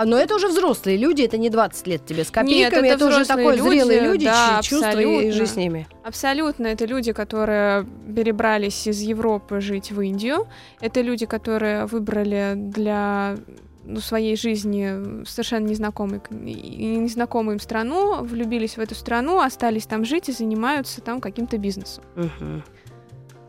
А, 0.00 0.06
но 0.06 0.16
это 0.16 0.34
уже 0.34 0.48
взрослые 0.48 0.96
люди, 0.96 1.20
это 1.20 1.36
не 1.36 1.50
20 1.50 1.86
лет 1.86 2.06
тебе 2.06 2.24
с 2.24 2.30
копейками, 2.30 2.88
это 2.88 3.06
уже 3.06 3.20
взрослые 3.20 3.48
такой 3.50 3.56
люди, 3.58 3.68
зрелые 3.68 4.00
люди, 4.00 4.24
да, 4.24 4.60
чувства 4.62 4.98
и 4.98 5.30
жизнь 5.30 5.52
с 5.52 5.56
ними. 5.56 5.86
Абсолютно, 6.04 6.68
это 6.68 6.86
люди, 6.86 7.12
которые 7.12 7.86
перебрались 8.16 8.86
из 8.86 9.02
Европы 9.02 9.60
жить 9.60 9.92
в 9.92 10.00
Индию, 10.00 10.48
это 10.80 11.02
люди, 11.02 11.26
которые 11.26 11.84
выбрали 11.84 12.54
для 12.56 13.36
ну, 13.84 14.00
своей 14.00 14.36
жизни 14.36 15.22
совершенно 15.26 15.66
незнакомый, 15.66 16.22
незнакомую 16.30 17.56
им 17.56 17.60
страну, 17.60 18.24
влюбились 18.24 18.78
в 18.78 18.80
эту 18.80 18.94
страну, 18.94 19.40
остались 19.40 19.84
там 19.84 20.06
жить 20.06 20.30
и 20.30 20.32
занимаются 20.32 21.02
там 21.02 21.20
каким-то 21.20 21.58
бизнесом. 21.58 22.04
Мгм. 22.16 22.62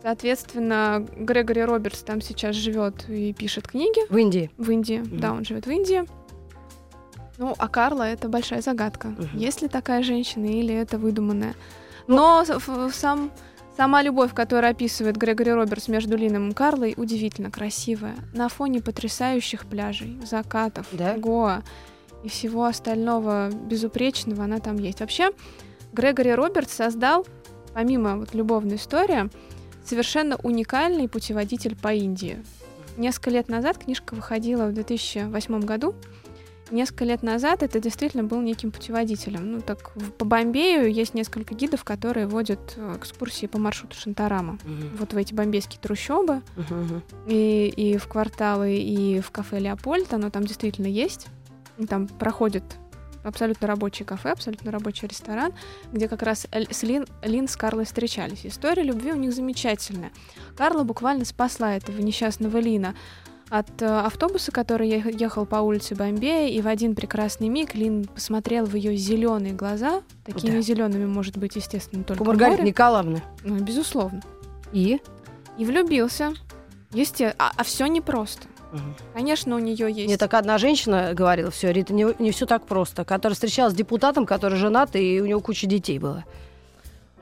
Соответственно, 0.02 1.06
Грегори 1.16 1.64
Робертс 1.64 2.02
там 2.02 2.22
сейчас 2.22 2.56
живет 2.56 3.08
и 3.08 3.34
пишет 3.34 3.68
книги 3.68 4.02
В 4.10 4.18
Индии. 4.18 4.50
в 4.58 4.70
Индии. 4.72 4.98
Мгм. 4.98 5.20
Да, 5.20 5.32
он 5.32 5.46
живет 5.46 5.68
в 5.68 5.72
Индии. 5.72 6.04
Ну, 7.42 7.56
а 7.58 7.68
Карла 7.68 8.04
это 8.04 8.30
большая 8.30 8.62
загадка. 8.62 9.08
Мгм. 9.08 9.36
Есть 9.38 9.64
ли 9.64 9.68
такая 9.68 10.04
женщина 10.04 10.46
или 10.46 10.76
это 10.76 11.00
выдуманная? 11.00 11.56
Но 12.06 12.46
с- 12.46 12.52
ф- 12.52 12.94
сам, 12.96 13.32
сама 13.76 14.04
любовь, 14.04 14.32
которую 14.36 14.70
описывает 14.70 15.18
Грегори 15.18 15.52
Робертс 15.52 15.88
между 15.88 16.16
Лином 16.16 16.50
и 16.50 16.54
Карлой, 16.54 16.94
удивительно 16.98 17.50
красивая. 17.50 18.14
На 18.34 18.48
фоне 18.48 18.80
потрясающих 18.80 19.66
пляжей, 19.66 20.20
закатов, 20.24 20.86
Да? 20.92 21.18
Гоа 21.18 21.64
и 22.24 22.30
всего 22.30 22.66
остального 22.66 23.50
безупречного 23.50 24.44
она 24.44 24.60
там 24.60 24.78
есть. 24.78 25.00
Вообще, 25.00 25.32
Грегори 25.94 26.36
Робертс 26.36 26.74
создал, 26.76 27.26
помимо 27.74 28.18
вот 28.18 28.36
любовной 28.36 28.76
истории, 28.76 29.32
совершенно 29.84 30.36
уникальный 30.44 31.10
путеводитель 31.10 31.76
по 31.76 31.92
Индии. 31.92 32.44
Несколько 32.98 33.32
лет 33.32 33.50
назад 33.50 33.80
книжка 33.80 34.14
выходила 34.14 34.68
в 34.68 34.74
2008 34.74 35.62
году. 35.62 35.96
Несколько 36.72 37.04
лет 37.06 37.22
назад 37.22 37.64
это 37.64 37.80
действительно 37.80 38.24
был 38.24 38.40
неким 38.42 38.72
путеводителем. 38.72 39.52
Ну, 39.52 39.62
так, 39.62 39.92
по 40.18 40.26
Бомбею 40.26 40.92
есть 40.92 41.14
несколько 41.14 41.54
гидов, 41.54 41.84
которые 41.84 42.28
водят 42.28 42.74
э, 42.78 42.96
экскурсии 42.98 43.46
по 43.48 43.60
маршруту 43.60 43.98
Шантарама. 43.98 44.58
Мгм. 44.64 44.96
Вот 44.98 45.14
в 45.14 45.18
эти 45.18 45.34
бомбейские 45.34 45.80
трущобы, 45.82 46.42
Мгм. 46.56 47.04
и, 47.28 47.68
и 47.76 47.98
в 47.98 48.08
кварталы, 48.08 48.76
и 48.78 49.20
в 49.20 49.32
кафе 49.32 49.60
Леопольд, 49.60 50.14
оно 50.14 50.30
там 50.30 50.46
действительно 50.46 50.88
есть. 50.88 51.28
Там 51.90 52.08
проходит 52.08 52.64
абсолютно 53.24 53.68
рабочий 53.68 54.04
кафе, 54.04 54.32
абсолютно 54.32 54.72
рабочий 54.72 55.08
ресторан, 55.08 55.54
где 55.92 56.08
как 56.08 56.24
раз 56.24 56.48
с 56.52 56.84
Лин, 56.84 57.06
Лин 57.22 57.48
с 57.48 57.56
Карлой 57.56 57.86
встречались. 57.86 58.46
История 58.46 58.82
любви 58.84 59.12
у 59.12 59.16
них 59.16 59.34
замечательная. 59.34 60.12
Карла 60.58 60.84
буквально 60.84 61.26
спасла 61.26 61.76
этого 61.76 62.00
несчастного 62.02 62.58
Лина 62.58 62.96
от 63.52 63.82
э, 63.82 63.86
автобуса, 63.86 64.52
который 64.52 64.88
ех- 64.90 65.14
ехал 65.20 65.46
по 65.46 65.58
улице 65.58 65.94
Бомбея, 65.94 66.48
и 66.48 66.62
в 66.62 66.68
один 66.68 66.96
прекрасный 66.96 67.50
миг 67.50 67.76
Лин 67.76 68.06
посмотрел 68.06 68.66
в 68.66 68.76
ее 68.76 68.96
зеленые 68.96 69.54
глаза. 69.54 70.02
Такими 70.26 70.56
Да. 70.56 70.62
зелеными 70.62 71.06
может 71.06 71.36
быть, 71.38 71.56
естественно, 71.58 72.04
только 72.06 72.24
У 72.24 72.26
Маргариты 72.26 72.60
море. 72.62 72.70
Николаевны. 72.72 73.22
Ну, 73.44 73.56
безусловно. 73.60 74.22
И? 74.72 75.00
И 75.58 75.66
влюбился. 75.66 76.34
Есте... 76.94 77.36
А, 77.38 77.64
все 77.64 77.86
непросто. 77.88 78.48
Мгм. 78.72 78.96
Конечно, 79.14 79.56
у 79.58 79.60
нее 79.60 79.92
есть. 79.92 80.08
Мне 80.08 80.18
так 80.18 80.34
одна 80.34 80.58
женщина 80.58 81.12
говорила, 81.14 81.52
все, 81.52 81.72
Рита, 81.74 81.94
не, 81.94 82.08
не 82.20 82.32
все 82.32 82.46
так 82.46 82.66
просто, 82.66 83.04
которая 83.04 83.34
встречалась 83.34 83.74
с 83.74 83.76
депутатом, 83.76 84.26
который 84.26 84.58
женат, 84.58 84.96
и 84.96 85.20
у 85.22 85.26
него 85.26 85.42
куча 85.42 85.68
детей 85.68 86.00
было. 86.00 86.24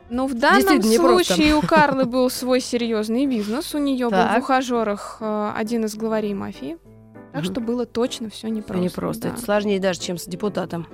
Но 0.09 0.27
в 0.27 0.33
данном 0.33 0.79
непросто. 0.79 1.33
случае 1.33 1.55
у 1.55 1.61
Карлы 1.61 2.05
был 2.05 2.29
свой 2.29 2.61
серьезный 2.61 3.25
бизнес. 3.27 3.75
У 3.75 3.77
нее 3.77 4.09
был 4.09 4.17
в 4.17 4.37
ухажерах 4.39 5.17
э, 5.19 5.51
один 5.55 5.85
из 5.85 5.95
главарей 5.95 6.33
мафии. 6.33 6.77
Так 7.33 7.43
что 7.43 7.61
было 7.61 7.85
точно 7.85 8.29
все 8.29 8.47
непросто. 8.49 8.81
не 8.81 8.89
просто. 8.89 9.21
да. 9.23 9.29
Это 9.29 9.41
сложнее 9.41 9.79
даже, 9.79 9.99
чем 9.99 10.17
с 10.17 10.25
депутатом. 10.25 10.87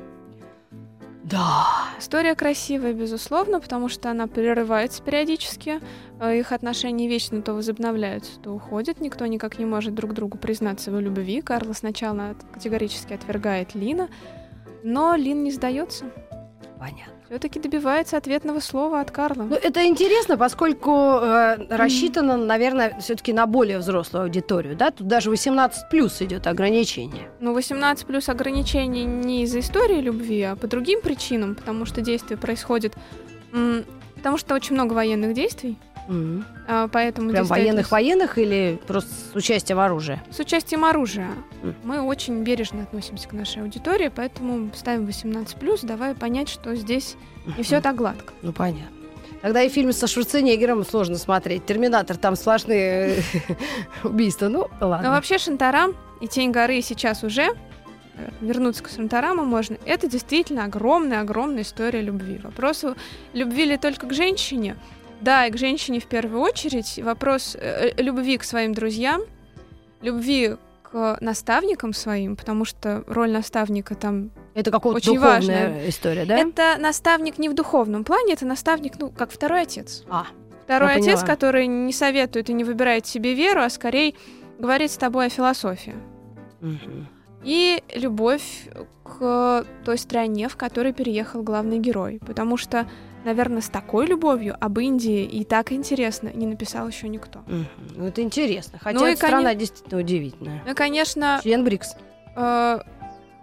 Да. 1.23 1.65
История 1.97 2.35
красивая, 2.35 2.93
безусловно, 2.93 3.59
потому 3.59 3.89
что 3.89 4.11
она 4.11 4.27
прерывается 4.27 5.01
периодически. 5.01 5.79
Э, 6.19 6.37
Их 6.37 6.51
отношения 6.51 7.07
вечно 7.07 7.41
то 7.41 7.53
возобновляются, 7.53 8.39
то 8.39 8.51
уходят. 8.51 8.99
Никто 9.01 9.25
никак 9.25 9.57
не 9.57 9.65
может 9.65 9.95
друг 9.95 10.13
другу 10.13 10.37
признаться 10.37 10.91
в 10.91 10.99
любви. 10.99 11.41
Карла 11.41 11.73
сначала 11.73 12.35
категорически 12.53 13.13
отвергает 13.13 13.73
Лина, 13.73 14.09
но 14.83 15.15
Лин 15.15 15.43
не 15.43 15.51
сдается. 15.51 16.05
Понятно. 16.77 17.14
Все-таки 17.29 17.59
добивается 17.59 18.17
ответного 18.17 18.59
слова 18.59 18.99
от 19.01 19.09
Карла. 19.11 19.43
Ну, 19.49 19.55
это 19.55 19.85
интересно, 19.85 20.37
поскольку 20.37 20.91
э, 20.91 21.57
рассчитано, 21.69 22.37
наверное, 22.37 22.97
все-таки 22.99 23.33
на 23.33 23.47
более 23.47 23.79
взрослую 23.79 24.23
аудиторию, 24.25 24.75
да? 24.75 24.91
Тут 24.91 25.07
даже 25.07 25.29
18 25.31 25.89
плюс 25.89 26.21
идет 26.21 26.45
ограничение. 26.47 27.29
Ну, 27.39 27.53
18 27.53 28.05
плюс 28.05 28.29
ограничений 28.29 29.05
не 29.05 29.43
из-за 29.43 29.59
истории 29.59 30.01
любви, 30.01 30.41
а 30.43 30.55
по 30.55 30.67
другим 30.67 31.01
причинам, 31.01 31.55
потому 31.55 31.85
что 31.85 32.01
действие 32.01 32.37
происходит... 32.37 32.93
м, 33.53 33.83
Потому 34.15 34.37
что 34.39 34.55
очень 34.55 34.73
много 34.73 34.93
военных 34.93 35.33
действий, 35.35 35.77
А, 36.67 36.87
поэтому... 36.87 37.31
Прям 37.31 37.45
военных-военных 37.45 38.37
или 38.37 38.79
просто 38.85 39.11
с 39.11 39.35
участием 39.35 39.79
оружия? 39.79 40.23
С 40.31 40.39
участием 40.39 40.85
оружия. 40.85 41.29
Мгм. 41.61 41.75
Мы 41.83 42.01
очень 42.01 42.43
бережно 42.43 42.83
относимся 42.83 43.27
к 43.27 43.33
нашей 43.33 43.61
аудитории, 43.63 44.11
поэтому 44.13 44.69
ставим 44.75 45.05
18+, 45.05 45.85
давая 45.85 46.15
понять, 46.15 46.49
что 46.49 46.75
здесь 46.75 47.15
не 47.57 47.63
все 47.63 47.81
так 47.81 47.95
гладко. 47.95 48.33
Ну, 48.41 48.53
понятно. 48.53 48.95
Тогда 49.41 49.61
и 49.61 49.69
фильм 49.69 49.93
со 49.93 50.07
Шварценеггером 50.07 50.83
сложно 50.83 51.17
смотреть. 51.17 51.65
Терминатор, 51.67 52.17
там 52.17 52.35
сплошные 52.35 53.17
убийства. 54.03 54.47
Ну, 54.47 54.67
ладно. 54.81 55.09
Но 55.09 55.13
вообще 55.13 55.37
Шантарам 55.37 55.93
и 56.19 56.27
Тень 56.27 56.49
горы 56.49 56.81
сейчас 56.81 57.23
уже 57.23 57.43
э, 57.43 58.29
вернуться 58.41 58.81
к 58.83 58.89
Шантараму 58.89 59.45
можно. 59.45 59.77
Это 59.85 60.07
действительно 60.09 60.63
огромная-огромная 60.63 61.61
история 61.61 62.01
любви. 62.01 62.39
Вопрос 62.41 62.85
любви 63.33 63.65
ли 63.65 63.77
только 63.77 64.07
к 64.07 64.13
женщине? 64.13 64.77
Да, 65.21 65.47
и 65.47 65.51
к 65.51 65.57
женщине 65.57 65.99
в 65.99 66.05
первую 66.05 66.41
очередь. 66.41 66.99
Вопрос 67.03 67.55
э, 67.59 67.91
э, 67.95 68.01
любви 68.01 68.37
к 68.37 68.43
своим 68.43 68.73
друзьям, 68.73 69.21
любви 70.01 70.55
к 70.83 71.17
наставникам 71.21 71.93
своим, 71.93 72.35
потому 72.35 72.63
что 72.65 73.03
роль 73.07 73.31
наставника 73.31 73.95
там 73.95 74.29
Это 74.53 74.71
какая-то 74.71 74.95
очень 74.97 75.13
духовная 75.15 75.35
важная. 75.35 75.89
история, 75.89 76.25
да? 76.25 76.37
Это 76.37 76.75
наставник 76.79 77.37
не 77.39 77.49
в 77.49 77.53
духовном 77.55 78.03
плане, 78.03 78.33
это 78.33 78.45
наставник, 78.45 78.93
ну, 78.99 79.09
как 79.09 79.31
второй 79.31 79.61
отец. 79.63 80.03
А, 80.09 80.27
Второй 80.65 80.89
Я 80.89 80.95
отец, 80.95 81.05
поняла. 81.19 81.27
который 81.27 81.67
не 81.67 81.93
советует 81.93 82.49
и 82.49 82.53
не 82.53 82.63
выбирает 82.63 83.05
себе 83.05 83.33
веру, 83.35 83.61
а 83.61 83.69
скорее 83.69 84.13
говорит 84.59 84.89
с 84.91 84.97
тобой 84.97 85.27
о 85.27 85.29
философии. 85.29 85.95
и 87.43 87.83
любовь 87.93 88.67
к 89.03 89.65
той 89.83 89.97
стране, 89.99 90.49
в 90.49 90.55
которой 90.55 90.93
переехал 90.93 91.43
главный 91.43 91.77
герой. 91.77 92.19
Потому 92.25 92.57
что, 92.57 92.87
наверное, 93.25 93.61
с 93.61 93.69
такой 93.69 94.05
любовью 94.05 94.55
об 94.59 94.79
Индии 94.79 95.23
и 95.23 95.43
так 95.43 95.71
интересно 95.71 96.31
не 96.33 96.45
написал 96.47 96.87
еще 96.87 97.09
никто. 97.09 97.39
Мгм. 97.47 97.65
Ну, 97.95 98.05
это 98.05 98.21
интересно. 98.21 98.79
Хотя 98.81 98.99
Ну 98.99 99.07
и, 99.07 99.15
страна 99.15 99.53
действительно 99.55 99.99
удивительная. 99.99 100.61
Ну, 100.65 100.71
и, 100.71 100.75
конечно, 100.75 101.39
Член 101.43 101.63
БРИКС. 101.65 101.95
э, 102.35 102.79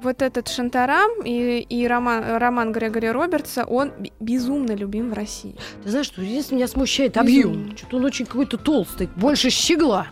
вот 0.00 0.22
этот 0.22 0.48
Шантарам 0.48 1.22
и, 1.24 1.60
и 1.60 1.86
роман, 1.86 2.36
роман 2.36 2.72
Грегори 2.72 3.10
Робертса, 3.10 3.64
он 3.64 3.92
безумно 4.20 4.72
любим 4.72 5.10
в 5.10 5.12
России. 5.12 5.56
Ты 5.82 5.90
знаешь, 5.90 6.06
что 6.06 6.22
единственное 6.22 6.58
меня 6.58 6.68
смущает 6.68 7.16
объем. 7.16 7.76
Что-то 7.76 7.96
он 7.98 8.04
очень 8.04 8.26
какой-то 8.26 8.56
толстый. 8.58 9.08
Больше 9.16 9.50
щегла. 9.50 10.06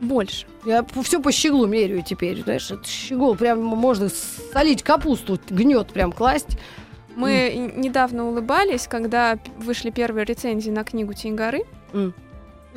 Больше. 0.00 0.46
Я 0.64 0.84
все 1.02 1.20
по 1.22 1.32
щеглу 1.32 1.66
меряю 1.66 2.02
теперь. 2.02 2.42
Знаешь, 2.42 2.70
это 2.70 2.86
щегол 2.86 3.34
прям 3.34 3.62
можно 3.62 4.08
солить 4.52 4.82
капусту, 4.82 5.38
гнет 5.48 5.88
прям 5.92 6.12
класть. 6.12 6.58
Мы 7.16 7.30
н- 7.54 7.80
недавно 7.80 8.28
улыбались, 8.28 8.86
когда 8.86 9.38
вышли 9.58 9.90
первые 9.90 10.24
рецензии 10.24 10.70
на 10.70 10.84
книгу 10.84 11.12
Тиньгары. 11.14 11.64
М. 11.92 12.14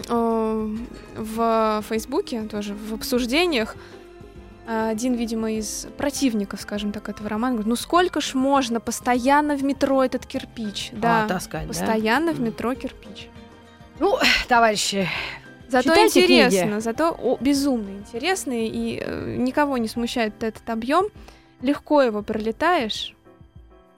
Э, 0.07 0.75
В 1.17 1.83
Фейсбуке 1.89 2.41
тоже, 2.43 2.73
в 2.73 2.93
обсуждениях. 2.93 3.75
э, 4.67 4.89
Один, 4.91 5.15
видимо, 5.15 5.51
из 5.51 5.87
противников, 5.97 6.61
скажем 6.61 6.91
так, 6.91 7.09
этого 7.09 7.27
романа 7.29 7.53
говорит, 7.55 7.67
ну 7.69 7.75
сколько 7.75 8.21
ж 8.21 8.33
можно 8.35 8.79
постоянно 8.79 9.55
в 9.57 9.63
метро 9.63 10.03
этот 10.03 10.25
кирпич? 10.25 10.89
Да, 10.93 11.25
А, 11.25 11.27
таскать, 11.27 11.63
да? 11.63 11.67
постоянно 11.67 12.31
в 12.33 12.39
М. 12.39 12.45
метро 12.45 12.73
кирпич. 12.75 13.27
Ну, 13.99 14.17
товарищи, 14.47 15.07
Зато 15.67 15.83
Читайте 15.89 16.21
интересно, 16.21 16.61
книги. 16.67 16.79
зато 16.79 17.11
о, 17.11 17.37
безумно 17.39 17.89
интересно, 17.91 18.53
и 18.55 18.99
э, 19.05 19.35
никого 19.37 19.77
не 19.77 19.87
смущает 19.87 20.41
этот 20.41 20.67
объем. 20.69 21.09
Легко 21.61 22.01
его 22.01 22.23
пролетаешь, 22.23 23.13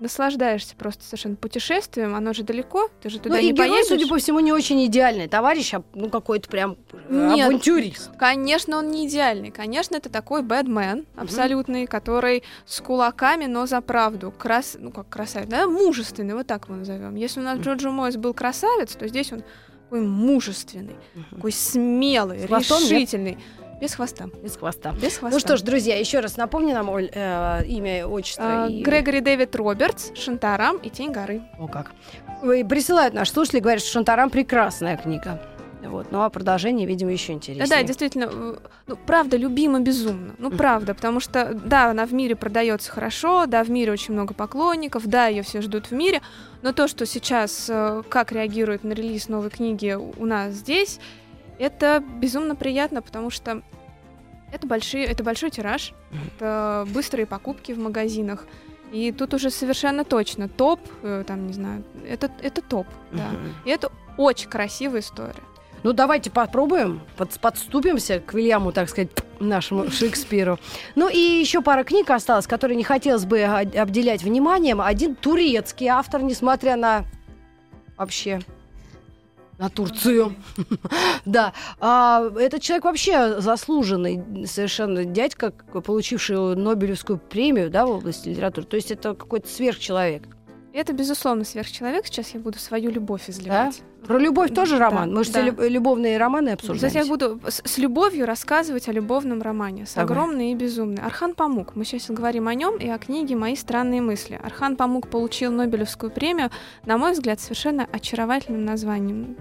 наслаждаешься 0.01 0.75
просто 0.75 1.03
совершенно 1.05 1.35
путешествием, 1.35 2.15
оно 2.15 2.33
же 2.33 2.43
далеко, 2.43 2.89
ты 3.01 3.09
же 3.09 3.19
туда 3.19 3.35
ну 3.35 3.41
не 3.41 3.49
и 3.49 3.53
герой, 3.53 3.69
поедешь. 3.69 3.87
судя 3.87 4.07
по 4.07 4.17
всему, 4.17 4.39
не 4.39 4.51
очень 4.51 4.83
идеальный 4.85 5.27
товарищ, 5.27 5.73
а 5.75 5.83
ну 5.93 6.09
какой-то 6.09 6.49
прям 6.49 6.75
Нет. 7.09 7.45
авантюрист. 7.47 8.11
Конечно, 8.17 8.77
он 8.77 8.89
не 8.89 9.07
идеальный. 9.07 9.51
Конечно, 9.51 9.95
это 9.95 10.09
такой 10.09 10.41
бэдмен 10.41 11.05
абсолютный, 11.15 11.85
который 11.87 12.43
с 12.65 12.81
кулаками, 12.81 13.45
но 13.45 13.65
за 13.67 13.79
правду. 13.81 14.33
Крас... 14.37 14.75
Ну, 14.79 14.91
как 14.91 15.07
красавец, 15.07 15.47
да? 15.47 15.67
Мужественный, 15.67 16.33
вот 16.33 16.47
так 16.47 16.65
его 16.65 16.75
назовем. 16.77 17.15
Если 17.15 17.39
у 17.39 17.43
нас 17.43 17.55
Мгм. 17.57 17.63
Джорджо 17.65 17.91
Мойс 17.91 18.17
был 18.17 18.33
красавец, 18.33 18.95
то 18.95 19.07
здесь 19.07 19.31
он 19.31 19.43
такой 19.83 20.01
мужественный, 20.01 20.95
Мгм. 21.13 21.25
такой 21.35 21.51
смелый, 21.51 22.39
С 22.39 22.47
хвостом, 22.47 22.81
нет? 22.83 23.37
Без 23.81 23.95
хвоста. 23.95 24.29
Без 24.43 24.55
хвоста. 24.57 24.91
Без 24.91 25.17
хвоста. 25.17 25.35
Ну 25.35 25.39
что 25.39 25.57
ж, 25.57 25.61
друзья, 25.63 25.97
еще 25.97 26.19
раз 26.19 26.37
напомни 26.37 26.71
нам 26.71 26.87
Оль, 26.89 27.09
э, 27.11 27.65
имя, 27.65 28.05
отчество. 28.07 28.65
А, 28.65 28.67
и- 28.67 28.83
Грегори 28.83 29.21
Дэвид 29.21 29.55
Робертс, 29.55 30.11
Шантарам 30.13 30.77
и 30.77 30.89
Тень 30.91 31.11
горы. 31.11 31.41
О, 31.59 31.67
как. 31.67 31.91
Ой, 32.43 32.63
Присылают 32.63 33.15
наши 33.15 33.31
слушатели, 33.31 33.59
говорят, 33.59 33.81
что 33.81 33.91
Шантарам 33.91 34.29
прекрасная 34.29 34.97
книга. 34.97 35.41
Вот. 35.83 36.11
Ну 36.11 36.21
а 36.21 36.29
продолжение, 36.29 36.85
видимо, 36.85 37.11
еще 37.11 37.33
интереснее. 37.33 37.67
Да, 37.67 37.77
да, 37.77 37.83
действительно, 37.83 38.29
э, 38.31 38.55
ну, 38.85 38.95
правда, 39.07 39.35
любима 39.35 39.79
безумно. 39.79 40.35
Ну, 40.37 40.51
правда, 40.51 40.93
потому 40.93 41.19
что, 41.19 41.53
да, 41.55 41.89
она 41.89 42.05
в 42.05 42.13
мире 42.13 42.35
продается 42.35 42.91
хорошо, 42.91 43.47
да, 43.47 43.63
в 43.63 43.71
мире 43.71 43.91
очень 43.91 44.13
много 44.13 44.35
поклонников, 44.35 45.07
да, 45.07 45.25
ее 45.25 45.41
все 45.41 45.59
ждут 45.61 45.87
в 45.87 45.91
мире, 45.91 46.21
но 46.61 46.71
то, 46.71 46.87
что 46.87 47.07
сейчас, 47.07 47.65
э, 47.67 48.03
как 48.09 48.31
реагируют 48.31 48.83
на 48.83 48.93
релиз 48.93 49.27
новой 49.27 49.49
книги 49.49 49.93
у 49.93 50.25
нас 50.25 50.53
здесь, 50.53 50.99
это 51.61 52.03
безумно 52.17 52.55
приятно, 52.55 53.01
потому 53.01 53.29
что 53.29 53.61
это, 54.51 54.67
большие, 54.67 55.05
это 55.05 55.23
большой 55.23 55.49
тираж, 55.51 55.93
это 56.35 56.85
быстрые 56.93 57.25
покупки 57.25 57.71
в 57.71 57.79
магазинах. 57.79 58.45
И 58.91 59.11
тут 59.13 59.33
уже 59.33 59.49
совершенно 59.51 60.03
точно 60.03 60.49
топ, 60.49 60.81
э, 61.03 61.23
там, 61.25 61.47
не 61.47 61.53
знаю, 61.53 61.83
это, 62.05 62.29
это 62.41 62.61
топ, 62.61 62.87
да. 63.11 63.29
Мгм. 63.29 63.53
И 63.65 63.69
это 63.69 63.89
очень 64.17 64.49
красивая 64.49 64.99
история. 64.99 65.35
Ну, 65.83 65.93
давайте 65.93 66.29
попробуем, 66.29 67.01
под- 67.15 67.39
подступимся 67.39 68.19
к 68.19 68.33
Вильяму, 68.33 68.71
так 68.71 68.89
сказать, 68.89 69.09
нашему 69.39 69.89
Шекспиру. 69.91 70.59
Ну, 70.95 71.07
и 71.09 71.17
еще 71.17 71.61
пара 71.61 71.83
книг 71.83 72.09
осталось, 72.09 72.47
которые 72.47 72.75
не 72.75 72.83
хотелось 72.83 73.25
бы 73.25 73.41
обделять 73.43 74.23
вниманием. 74.23 74.81
Один 74.81 75.15
турецкий 75.15 75.87
автор, 75.87 76.21
несмотря 76.21 76.75
на 76.75 77.05
вообще 77.97 78.41
на 79.61 79.69
Турцию. 79.69 80.35
Да. 81.25 81.53
А, 81.79 82.23
этот 82.39 82.63
человек 82.63 82.85
вообще 82.85 83.39
заслуженный 83.39 84.47
совершенно 84.47 85.05
дядька, 85.05 85.51
получивший 85.51 86.55
Нобелевскую 86.55 87.19
премию 87.19 87.69
да, 87.69 87.85
в 87.85 87.91
области 87.91 88.29
литературы. 88.29 88.65
То 88.65 88.75
есть 88.75 88.91
это 88.91 89.13
какой-то 89.13 89.47
сверхчеловек. 89.47 90.23
Это, 90.73 90.93
безусловно, 90.93 91.43
сверхчеловек. 91.43 92.05
Сейчас 92.05 92.29
я 92.33 92.39
буду 92.39 92.57
свою 92.57 92.91
любовь 92.91 93.29
изливать. 93.29 93.81
Про 94.07 94.17
любовь 94.17 94.53
тоже 94.53 94.77
Да, 94.77 94.85
роман? 94.89 95.13
Мы 95.13 95.23
же 95.25 95.31
да. 95.31 95.41
все 95.41 95.49
люб- 95.51 95.59
любовные 95.69 96.17
романы 96.17 96.49
Сейчас 96.51 96.69
обсуждаем. 96.69 96.95
я 96.95 97.05
буду 97.05 97.39
с, 97.47 97.61
с 97.65 97.77
любовью 97.77 98.25
рассказывать 98.25 98.87
о 98.87 98.91
любовном 98.93 99.41
романе. 99.41 99.85
С 99.85 99.93
Давай. 99.95 100.05
огромной 100.05 100.51
и 100.53 100.55
безумной. 100.55 101.03
Архан 101.03 101.33
Памук. 101.35 101.75
Мы 101.75 101.83
сейчас 101.85 102.09
говорим 102.09 102.47
о 102.47 102.53
нем 102.55 102.77
и 102.77 102.87
о 102.87 102.97
книге 102.97 103.35
«Мои 103.35 103.55
странные 103.55 104.01
мысли». 104.01 104.39
Архан 104.41 104.75
Памук 104.77 105.09
получил 105.09 105.51
Нобелевскую 105.51 106.09
премию, 106.11 106.49
на 106.85 106.97
мой 106.97 107.11
взгляд, 107.11 107.39
совершенно 107.41 107.85
очаровательным 107.91 108.63
названием. 108.63 109.35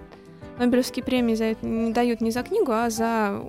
Нобелевские 0.58 1.04
премии 1.04 1.34
за 1.36 1.44
это 1.44 1.64
не 1.64 1.92
дают 1.92 2.20
не 2.20 2.30
за 2.32 2.42
книгу, 2.42 2.70
а 2.72 2.90
за 2.90 3.40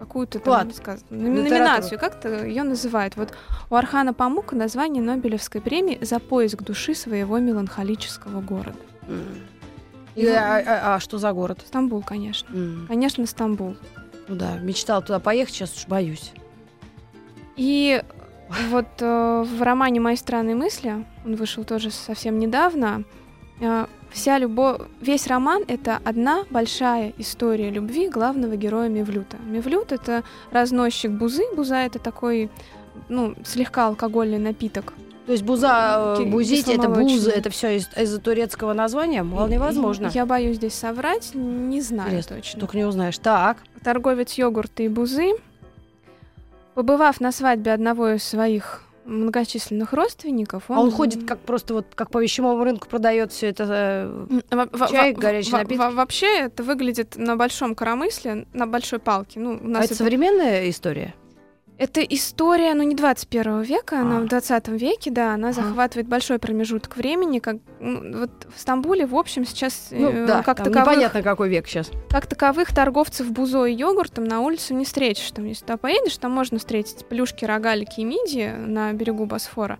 какую-то 0.00 0.38
там, 0.40 0.70
Вклад. 0.70 0.74
сказ- 0.74 1.04
номинацию, 1.10 1.98
как-то 1.98 2.44
ее 2.46 2.62
называют. 2.62 3.16
Вот 3.16 3.34
у 3.68 3.74
Архана 3.74 4.14
Памука 4.14 4.56
название 4.56 5.02
Нобелевской 5.02 5.60
премии 5.60 5.98
«За 6.02 6.18
поиск 6.18 6.62
души 6.62 6.94
своего 6.94 7.38
меланхолического 7.38 8.40
города». 8.40 8.78
М. 9.06 9.24
И, 10.14 10.26
а, 10.26 10.56
а- 10.66 10.94
а 10.94 11.00
что 11.00 11.18
за 11.18 11.32
город? 11.32 11.60
Стамбул, 11.66 12.02
конечно. 12.02 12.48
М. 12.54 12.86
Конечно, 12.88 13.26
Стамбул. 13.26 13.76
Ну 14.26 14.36
да, 14.36 14.56
мечтала 14.58 15.02
туда 15.02 15.18
поехать, 15.20 15.54
сейчас 15.54 15.76
уж 15.76 15.86
боюсь. 15.86 16.32
И 17.56 18.02
вот 18.70 18.86
э, 19.00 19.44
в 19.46 19.62
романе 19.62 20.00
«Мои 20.00 20.16
странные 20.16 20.56
мысли», 20.56 21.04
он 21.26 21.36
вышел 21.36 21.64
тоже 21.64 21.90
совсем 21.90 22.38
недавно, 22.38 23.04
э, 23.60 23.86
вся 24.12 24.38
любовь, 24.38 24.80
весь 25.00 25.26
роман— 25.26 25.64
это 25.68 26.00
одна 26.04 26.44
большая 26.50 27.12
история 27.18 27.70
любви 27.70 28.08
главного 28.08 28.56
героя 28.56 28.88
Мевлюта. 28.88 29.36
Мевлют— 29.44 29.92
это 29.92 30.22
разносчик 30.50 31.10
бузы. 31.10 31.42
Буза— 31.54 31.76
это 31.76 31.98
такой, 31.98 32.50
ну, 33.08 33.34
слегка 33.44 33.86
алкогольный 33.86 34.38
напиток. 34.38 34.92
То 35.26 35.32
есть 35.32 35.44
буза, 35.44 36.16
э, 36.18 36.24
Ки- 36.24 36.28
бузить, 36.28 36.68
это 36.68 36.88
буза, 36.88 37.30
это 37.30 37.50
все 37.50 37.76
из, 37.76 37.88
из-за 37.96 38.20
турецкого 38.20 38.72
названия? 38.72 39.22
Вполне 39.22 39.58
возможно. 39.58 40.10
Я 40.12 40.26
боюсь 40.26 40.56
здесь 40.56 40.74
соврать, 40.74 41.30
не 41.34 41.80
знаю 41.80 42.08
Интересно, 42.08 42.36
точно. 42.36 42.60
Только 42.60 42.76
не 42.76 42.84
узнаешь. 42.84 43.18
Так. 43.18 43.58
торговец 43.84 44.32
йогурта 44.34 44.82
и 44.82 44.88
бузы, 44.88 45.34
побывав 46.74 47.20
на 47.20 47.30
свадьбе 47.30 47.72
одного 47.72 48.08
из 48.10 48.24
своих 48.24 48.82
многочисленных 49.10 49.92
родственников, 49.92 50.64
он, 50.68 50.76
А 50.78 50.80
он 50.80 50.90
ходит 50.90 51.26
как 51.26 51.38
просто 51.40 51.74
вот 51.74 51.86
как 51.94 52.10
по 52.10 52.22
вещевому 52.22 52.62
рынку 52.64 52.88
продает 52.88 53.32
все 53.32 53.48
это. 53.48 53.64
э, 53.68 54.40
во- 54.50 54.88
чай, 54.88 55.12
во- 55.14 55.20
горячие 55.20 55.52
во- 55.52 55.58
напитки? 55.58 55.78
во- 55.78 55.90
Вообще 55.90 56.38
это 56.40 56.62
выглядит 56.62 57.16
на 57.16 57.36
большом 57.36 57.74
коромысле, 57.74 58.46
на 58.52 58.66
большой 58.66 58.98
палке. 59.00 59.40
Ну, 59.40 59.52
у 59.52 59.54
А 59.56 59.68
нас 59.68 59.84
это 59.84 59.94
это, 59.94 60.04
современная 60.04 60.68
история? 60.70 61.14
Это 61.80 62.02
история, 62.02 62.74
ну, 62.74 62.82
не 62.82 62.94
21 62.94 63.62
века, 63.62 64.00
она 64.02 64.18
А. 64.18 64.20
в 64.20 64.26
20 64.26 64.68
веке, 64.68 65.10
да, 65.10 65.32
она 65.34 65.48
Ага. 65.48 65.62
захватывает 65.62 66.06
большой 66.06 66.38
промежуток 66.38 66.96
времени. 66.96 67.38
Как, 67.38 67.56
ну, 67.80 68.20
вот 68.20 68.30
в 68.54 68.60
Стамбуле, 68.60 69.06
в 69.06 69.16
общем, 69.16 69.46
сейчас 69.46 69.88
Ну 69.90 70.10
э, 70.10 70.26
да, 70.26 70.42
как, 70.42 70.58
там 70.58 70.66
таковых, 70.66 70.88
непонятно 70.92 71.22
какой 71.22 71.48
век 71.48 71.66
сейчас. 71.66 71.90
как 72.10 72.26
таковых 72.26 72.74
торговцев 72.74 73.30
бузой 73.30 73.72
и 73.72 73.76
йогуртом 73.76 74.24
на 74.24 74.40
улице 74.40 74.74
не 74.74 74.84
встретишь. 74.84 75.30
Там, 75.30 75.46
если 75.46 75.62
туда 75.62 75.78
поедешь, 75.78 76.16
там 76.18 76.32
можно 76.32 76.58
встретить 76.58 77.06
плюшки, 77.08 77.46
рогалики 77.46 78.00
и 78.00 78.04
мидии 78.04 78.52
на 78.56 78.92
берегу 78.92 79.24
Босфора. 79.24 79.78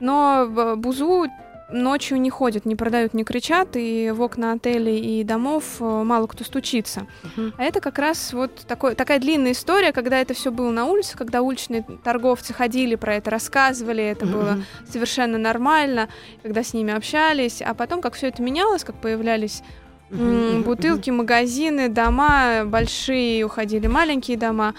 Но 0.00 0.46
в 0.48 0.76
бузу 0.76 1.26
ночью 1.72 2.20
не 2.20 2.30
ходят, 2.30 2.64
не 2.64 2.76
продают, 2.76 3.14
не 3.14 3.24
кричат, 3.24 3.70
и 3.74 4.12
в 4.14 4.22
окна 4.22 4.52
отелей 4.52 5.20
и 5.20 5.24
домов 5.24 5.64
э, 5.80 5.84
мало 5.84 6.26
кто 6.26 6.44
стучится. 6.44 7.06
Мгм. 7.36 7.54
А 7.56 7.64
это 7.64 7.80
как 7.80 7.98
раз 7.98 8.32
вот 8.32 8.54
такой, 8.68 8.94
такая 8.94 9.18
длинная 9.18 9.52
история, 9.52 9.92
когда 9.92 10.18
это 10.18 10.34
все 10.34 10.50
было 10.50 10.70
на 10.70 10.84
улице, 10.86 11.16
когда 11.16 11.42
уличные 11.42 11.84
торговцы 12.04 12.52
ходили 12.52 12.94
про 12.94 13.16
это, 13.16 13.30
рассказывали, 13.30 14.04
это 14.04 14.26
было 14.26 14.52
Мгм. 14.52 14.64
совершенно 14.88 15.38
нормально, 15.38 16.08
когда 16.42 16.62
с 16.62 16.74
ними 16.74 16.92
общались, 16.92 17.62
а 17.62 17.74
потом, 17.74 18.00
как 18.00 18.14
все 18.14 18.28
это 18.28 18.42
менялось, 18.42 18.84
как 18.84 18.96
появлялись 19.00 19.62
бутылки, 20.10 21.10
магазины, 21.10 21.88
дома 21.88 22.64
большие, 22.64 23.44
уходили 23.44 23.86
маленькие 23.86 24.36
дома. 24.36 24.74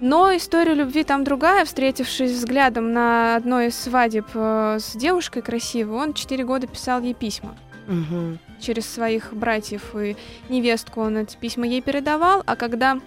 Но 0.00 0.34
история 0.36 0.74
любви 0.74 1.04
там 1.04 1.24
другая. 1.24 1.64
Встретившись 1.64 2.32
взглядом 2.32 2.92
на 2.92 3.36
одной 3.36 3.68
из 3.68 3.78
свадеб 3.78 4.26
э, 4.34 4.78
с 4.78 4.94
девушкой 4.96 5.42
красивой, 5.42 5.96
он 5.96 6.12
четыре 6.12 6.44
года 6.44 6.66
писал 6.66 7.00
ей 7.00 7.14
письма. 7.14 7.56
мгм. 7.86 8.38
Через 8.60 8.86
своих 8.86 9.32
братьев 9.32 9.94
и 9.94 10.16
невестку 10.48 11.00
он 11.02 11.18
эти 11.18 11.36
письма 11.36 11.66
ей 11.66 11.82
передавал, 11.82 12.42
а 12.46 12.56
когда 12.56 12.98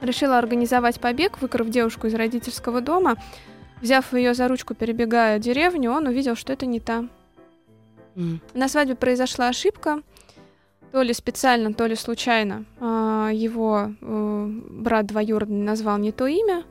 решила 0.00 0.38
организовать 0.38 1.00
побег, 1.00 1.40
выкрав 1.40 1.68
девушку 1.68 2.06
из 2.06 2.14
родительского 2.14 2.80
дома. 2.80 3.16
Взяв 3.80 4.12
ее 4.12 4.34
за 4.34 4.48
ручку, 4.48 4.74
перебегая 4.74 5.38
деревню, 5.38 5.92
он 5.92 6.06
увидел, 6.06 6.36
что 6.36 6.52
это 6.52 6.66
не 6.66 6.80
та. 6.80 7.06
М. 8.16 8.40
На 8.52 8.68
свадьбе 8.68 8.94
произошла 8.94 9.48
ошибка, 9.48 10.02
то 10.92 11.02
ли 11.02 11.12
специально, 11.12 11.72
то 11.72 11.86
ли 11.86 11.94
случайно. 11.94 12.64
А, 12.80 13.30
Его 13.32 13.92
э, 14.00 14.46
брат 14.70 15.06
двоюродный 15.06 15.62
назвал 15.64 15.98
не 15.98 16.12
то 16.12 16.26
имя. 16.26 16.64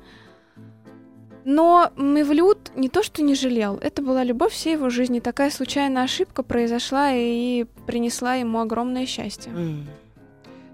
Но 1.45 1.91
Мевлюд 1.95 2.71
не 2.75 2.89
то 2.89 3.01
что 3.01 3.23
не 3.23 3.33
жалел, 3.33 3.79
это 3.81 4.01
была 4.01 4.23
любовь 4.23 4.51
всей 4.51 4.73
его 4.73 4.89
жизни. 4.89 5.19
Такая 5.19 5.49
случайная 5.49 6.03
ошибка 6.03 6.43
произошла 6.43 7.11
и 7.13 7.65
принесла 7.87 8.35
ему 8.35 8.59
огромное 8.59 9.05
счастье. 9.05 9.51
М. 9.53 9.87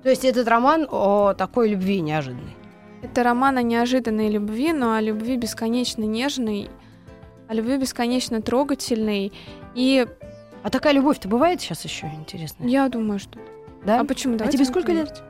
То 0.03 0.09
есть 0.09 0.25
этот 0.25 0.47
роман 0.47 0.87
о 0.89 1.33
такой 1.33 1.69
любви 1.69 2.01
неожиданной. 2.01 2.55
Это 3.03 3.23
роман 3.23 3.57
о 3.57 3.61
неожиданной 3.61 4.29
любви, 4.29 4.73
но 4.73 4.93
о 4.93 5.01
любви 5.01 5.37
бесконечно 5.37 6.03
нежной, 6.03 6.69
о 7.47 7.53
любви 7.53 7.77
бесконечно 7.77 8.41
трогательной. 8.41 9.31
И 9.75 10.07
А 10.65 10.71
такая 10.71 10.93
любовь-то 10.93 11.27
бывает 11.27 11.61
сейчас 11.61 11.83
еще, 11.83 12.07
интересно? 12.07 12.65
я 12.65 12.89
думаю, 12.89 13.19
что... 13.19 13.37
Да? 13.85 13.99
А 13.99 14.03
почему? 14.03 14.33
А 14.33 14.37
Давайте 14.39 14.57
тебе 14.57 14.65
сколько 14.65 14.91
лет? 14.93 15.21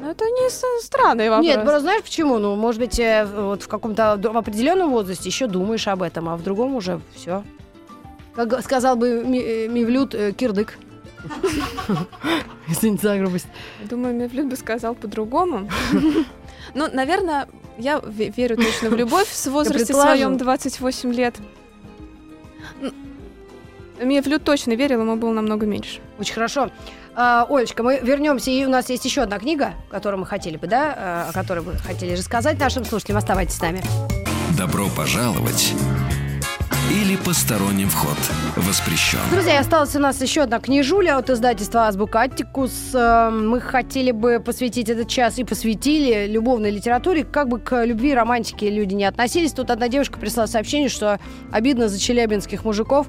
Ну, 0.00 0.10
это 0.10 0.24
не 0.24 0.50
странный 0.82 1.30
вопрос. 1.30 1.46
Нет, 1.46 1.62
просто 1.62 1.80
знаешь 1.82 2.02
почему? 2.02 2.38
Ну, 2.38 2.56
может 2.56 2.80
быть, 2.80 2.98
э, 2.98 3.24
вот 3.24 3.62
в 3.62 3.68
каком-то 3.68 4.18
в 4.20 4.36
определенном 4.36 4.90
возрасте 4.90 5.28
еще 5.28 5.46
думаешь 5.46 5.86
об 5.86 6.02
этом, 6.02 6.28
а 6.28 6.36
в 6.36 6.42
другом 6.42 6.74
уже 6.74 7.00
все. 7.14 7.44
Как 8.34 8.60
сказал 8.64 8.96
бы 8.96 9.06
э, 9.08 9.68
Мивлют, 9.68 10.16
э, 10.16 10.32
кирдык. 10.32 10.76
Извините 12.68 13.06
за 13.06 13.18
грубость. 13.18 13.46
Думаю, 13.88 14.16
Мевлюд 14.16 14.48
бы 14.48 14.56
сказал 14.56 14.96
по-другому. 14.96 15.70
Ну, 16.74 16.88
наверное, 16.90 17.48
я 17.76 17.98
ве- 17.98 18.32
верю 18.34 18.56
точно 18.56 18.88
в 18.88 18.94
любовь 18.94 19.28
с 19.30 19.46
возрасте 19.48 19.92
своем 19.92 20.38
28 20.38 21.12
лет. 21.12 21.36
М, 24.02 24.08
Мевлюд 24.08 24.44
точно 24.44 24.72
верил, 24.72 25.00
ему 25.00 25.16
было 25.16 25.32
намного 25.32 25.64
меньше. 25.66 26.00
Очень 26.18 26.34
хорошо. 26.34 26.70
А, 27.14 27.46
Олечка, 27.48 27.82
мы 27.82 28.00
вернемся, 28.02 28.50
и 28.50 28.64
у 28.64 28.68
нас 28.68 28.88
есть 28.90 29.04
еще 29.04 29.22
одна 29.22 29.38
книга, 29.38 29.74
которую 29.90 30.20
мы 30.20 30.26
хотели 30.26 30.56
бы, 30.56 30.66
да, 30.66 31.24
э, 31.26 31.30
о 31.30 31.32
которой 31.32 31.60
мы 31.60 31.74
хотели 31.74 32.16
рассказать 32.16 32.58
нашим 32.58 32.84
слушателям. 32.84 33.18
Оставайтесь 33.18 33.56
с 33.56 33.60
нами. 33.60 33.82
Добро 34.56 34.88
пожаловать 34.96 35.74
или 36.90 37.16
посторонним 37.16 37.88
вход 37.88 38.16
воспрещен. 38.56 39.18
Друзья, 39.30 39.60
осталась 39.60 39.94
у 39.94 39.98
нас 39.98 40.20
еще 40.20 40.42
одна 40.42 40.58
книжуля 40.58 41.16
от 41.16 41.30
издательства 41.30 41.86
«Азбука 41.86 42.22
Аттикус». 42.22 42.90
Э, 42.94 43.30
Мы 43.30 43.60
хотели 43.60 44.10
бы 44.10 44.40
посвятить 44.40 44.88
этот 44.90 45.08
час 45.08 45.38
и 45.38 45.44
посвятили 45.44 46.26
любовной 46.26 46.70
литературе. 46.70 47.24
Как 47.24 47.48
бы 47.48 47.60
к 47.60 47.84
любви 47.84 48.10
и 48.10 48.14
романтике 48.14 48.68
люди 48.70 48.94
не 48.94 49.04
относились. 49.04 49.52
Тут 49.52 49.70
одна 49.70 49.88
девушка 49.88 50.18
прислала 50.18 50.46
сообщение, 50.46 50.88
что 50.88 51.20
обидно 51.52 51.88
за 51.88 51.98
челябинских 52.00 52.64
мужиков, 52.64 53.06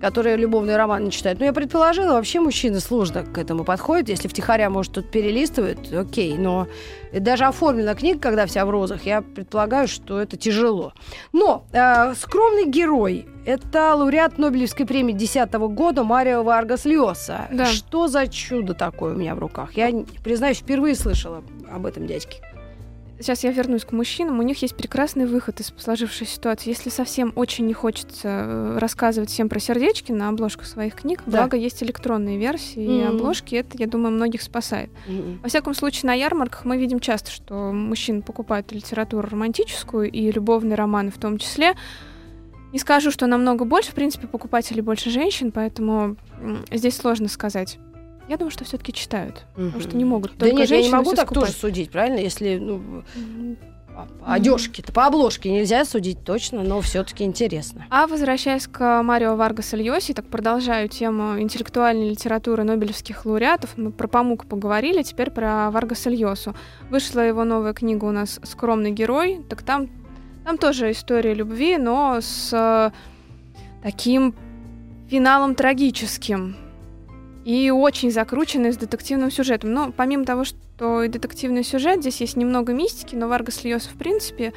которые 0.00 0.36
любовный 0.36 0.76
роман 0.76 1.04
не 1.04 1.10
читают. 1.10 1.38
Ну, 1.38 1.46
я 1.46 1.52
предположила, 1.52 2.12
вообще 2.12 2.40
мужчины 2.40 2.80
сложно 2.80 3.24
к 3.24 3.38
этому 3.38 3.64
подходят. 3.64 4.08
Если 4.08 4.28
втихаря, 4.28 4.70
может, 4.70 4.92
тут 4.92 5.10
перелистывают, 5.10 5.92
окей. 5.92 6.36
Но 6.36 6.66
даже 7.12 7.44
оформлена 7.44 7.94
книга, 7.94 8.18
когда 8.18 8.46
вся 8.46 8.66
в 8.66 8.70
розах, 8.70 9.04
я 9.04 9.22
предполагаю, 9.22 9.88
что 9.88 10.20
это 10.20 10.36
тяжело. 10.36 10.92
Но 11.32 11.64
э, 11.72 12.14
скромный 12.14 12.66
герой– 12.68 13.26
это 13.46 13.94
лауреат 13.94 14.38
Нобелевской 14.38 14.86
премии 14.86 15.12
2010 15.12 15.54
года 15.74 16.04
Марио 16.04 16.42
Варгас 16.42 16.84
Льоса. 16.84 17.46
Да. 17.50 17.66
Что 17.66 18.08
за 18.08 18.26
чудо 18.26 18.74
такое 18.74 19.14
у 19.14 19.16
меня 19.16 19.34
в 19.34 19.38
руках? 19.38 19.72
Я, 19.74 19.90
признаюсь, 20.22 20.58
впервые 20.58 20.94
слышала 20.94 21.42
об 21.72 21.86
этом 21.86 22.06
дядьке. 22.06 22.38
Сейчас 23.18 23.44
я 23.44 23.50
вернусь 23.50 23.84
к 23.86 23.92
мужчинам. 23.92 24.38
У 24.38 24.42
них 24.42 24.60
есть 24.60 24.76
прекрасный 24.76 25.24
выход 25.24 25.58
из 25.60 25.72
сложившейся 25.78 26.34
ситуации. 26.34 26.68
Если 26.68 26.90
совсем 26.90 27.32
очень 27.34 27.66
не 27.66 27.72
хочется 27.72 28.28
э, 28.28 28.78
рассказывать 28.78 29.30
всем 29.30 29.48
про 29.48 29.58
сердечки 29.58 30.12
на 30.12 30.28
обложках 30.28 30.66
своих 30.66 30.94
книг, 30.96 31.22
Да. 31.24 31.38
благо 31.40 31.56
есть 31.56 31.82
электронные 31.82 32.36
версии 32.36 32.82
и 32.84 33.04
Мгм. 33.04 33.16
обложки, 33.16 33.54
это, 33.54 33.78
я 33.78 33.86
думаю, 33.86 34.12
многих 34.14 34.42
спасает. 34.42 34.90
Во 35.42 35.48
всяком 35.48 35.72
случае, 35.72 36.08
на 36.08 36.14
ярмарках 36.14 36.66
мы 36.66 36.76
видим 36.76 37.00
часто, 37.00 37.30
что 37.30 37.72
мужчины 37.72 38.20
покупают 38.20 38.70
литературу 38.72 39.26
романтическую 39.30 40.10
и 40.10 40.30
любовные 40.30 40.74
романы 40.74 41.10
в 41.10 41.16
том 41.18 41.38
числе. 41.38 41.74
Не 42.72 42.78
скажу, 42.78 43.10
что 43.10 43.26
намного 43.26 43.64
больше, 43.64 43.92
в 43.92 43.94
принципе, 43.94 44.26
покупателей 44.26 44.82
больше 44.82 45.08
женщин, 45.08 45.52
поэтому 45.52 46.16
здесь 46.70 46.96
сложно 46.96 47.28
сказать. 47.28 47.78
Я 48.28 48.36
думаю, 48.36 48.50
что 48.50 48.64
все-таки 48.64 48.92
читают, 48.92 49.44
потому 49.54 49.80
что 49.80 49.96
не 49.96 50.04
могут 50.04 50.32
Да 50.36 50.46
только 50.46 50.56
нет, 50.62 50.70
я 50.70 50.82
не 50.82 50.90
могу 50.90 51.12
так 51.12 51.26
скупать. 51.26 51.46
тоже 51.46 51.52
судить, 51.58 51.90
правильно? 51.90 52.18
Если 52.18 52.56
ну, 52.58 53.04
М, 53.14 53.56
по- 53.94 54.06
по 54.24 54.32
одежке-то, 54.32 54.92
по 54.92 55.06
обложке 55.06 55.50
нельзя 55.50 55.84
судить 55.84 56.24
точно, 56.24 56.62
но 56.64 56.80
все-таки 56.80 57.22
интересно. 57.24 57.86
А 57.88 58.06
возвращаясь 58.08 58.66
к 58.66 59.02
Марио 59.02 59.36
Варгаса 59.36 59.76
Льоси, 59.76 60.12
так 60.12 60.26
продолжаю 60.26 60.88
тему 60.88 61.40
интеллектуальной 61.40 62.10
литературы 62.10 62.64
нобелевских 62.64 63.24
лауреатов. 63.24 63.78
Мы 63.78 63.92
про 63.92 64.08
Памука 64.08 64.44
поговорили, 64.46 65.02
теперь 65.02 65.30
про 65.30 65.70
Варгаса 65.70 66.10
Льосу. 66.10 66.54
Вышла 66.90 67.20
его 67.20 67.44
новая 67.44 67.72
книга 67.74 68.04
у 68.06 68.10
нас 68.10 68.40
«Скромный 68.42 68.90
герой». 68.90 69.40
Так 69.48 69.62
там, 69.62 69.88
там 70.44 70.58
тоже 70.58 70.90
история 70.90 71.32
любви, 71.32 71.76
но 71.78 72.18
с 72.20 72.50
э, 72.52 72.90
таким 73.82 74.34
финалом 75.08 75.54
трагическим 75.54 76.56
и 77.46 77.70
очень 77.70 78.10
закрученный 78.10 78.72
с 78.72 78.76
детективным 78.76 79.30
сюжетом. 79.30 79.72
Но 79.72 79.92
помимо 79.92 80.24
того, 80.24 80.42
что 80.42 81.04
и 81.04 81.08
детективный 81.08 81.62
сюжет, 81.62 82.00
здесь 82.00 82.20
есть 82.20 82.36
немного 82.36 82.72
мистики, 82.72 83.14
но 83.14 83.28
Варгас 83.28 83.62
Льоса, 83.62 83.88
в 83.88 83.96
принципе... 83.96 84.52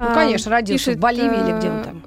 Ну, 0.00 0.06
а, 0.08 0.12
конечно, 0.12 0.50
родился 0.50 0.86
пишет, 0.86 0.98
в 0.98 1.00
Боливии 1.00 1.40
или 1.40 1.54
э, 1.54 1.58
где 1.58 1.70
он 1.70 1.84
там. 1.84 2.02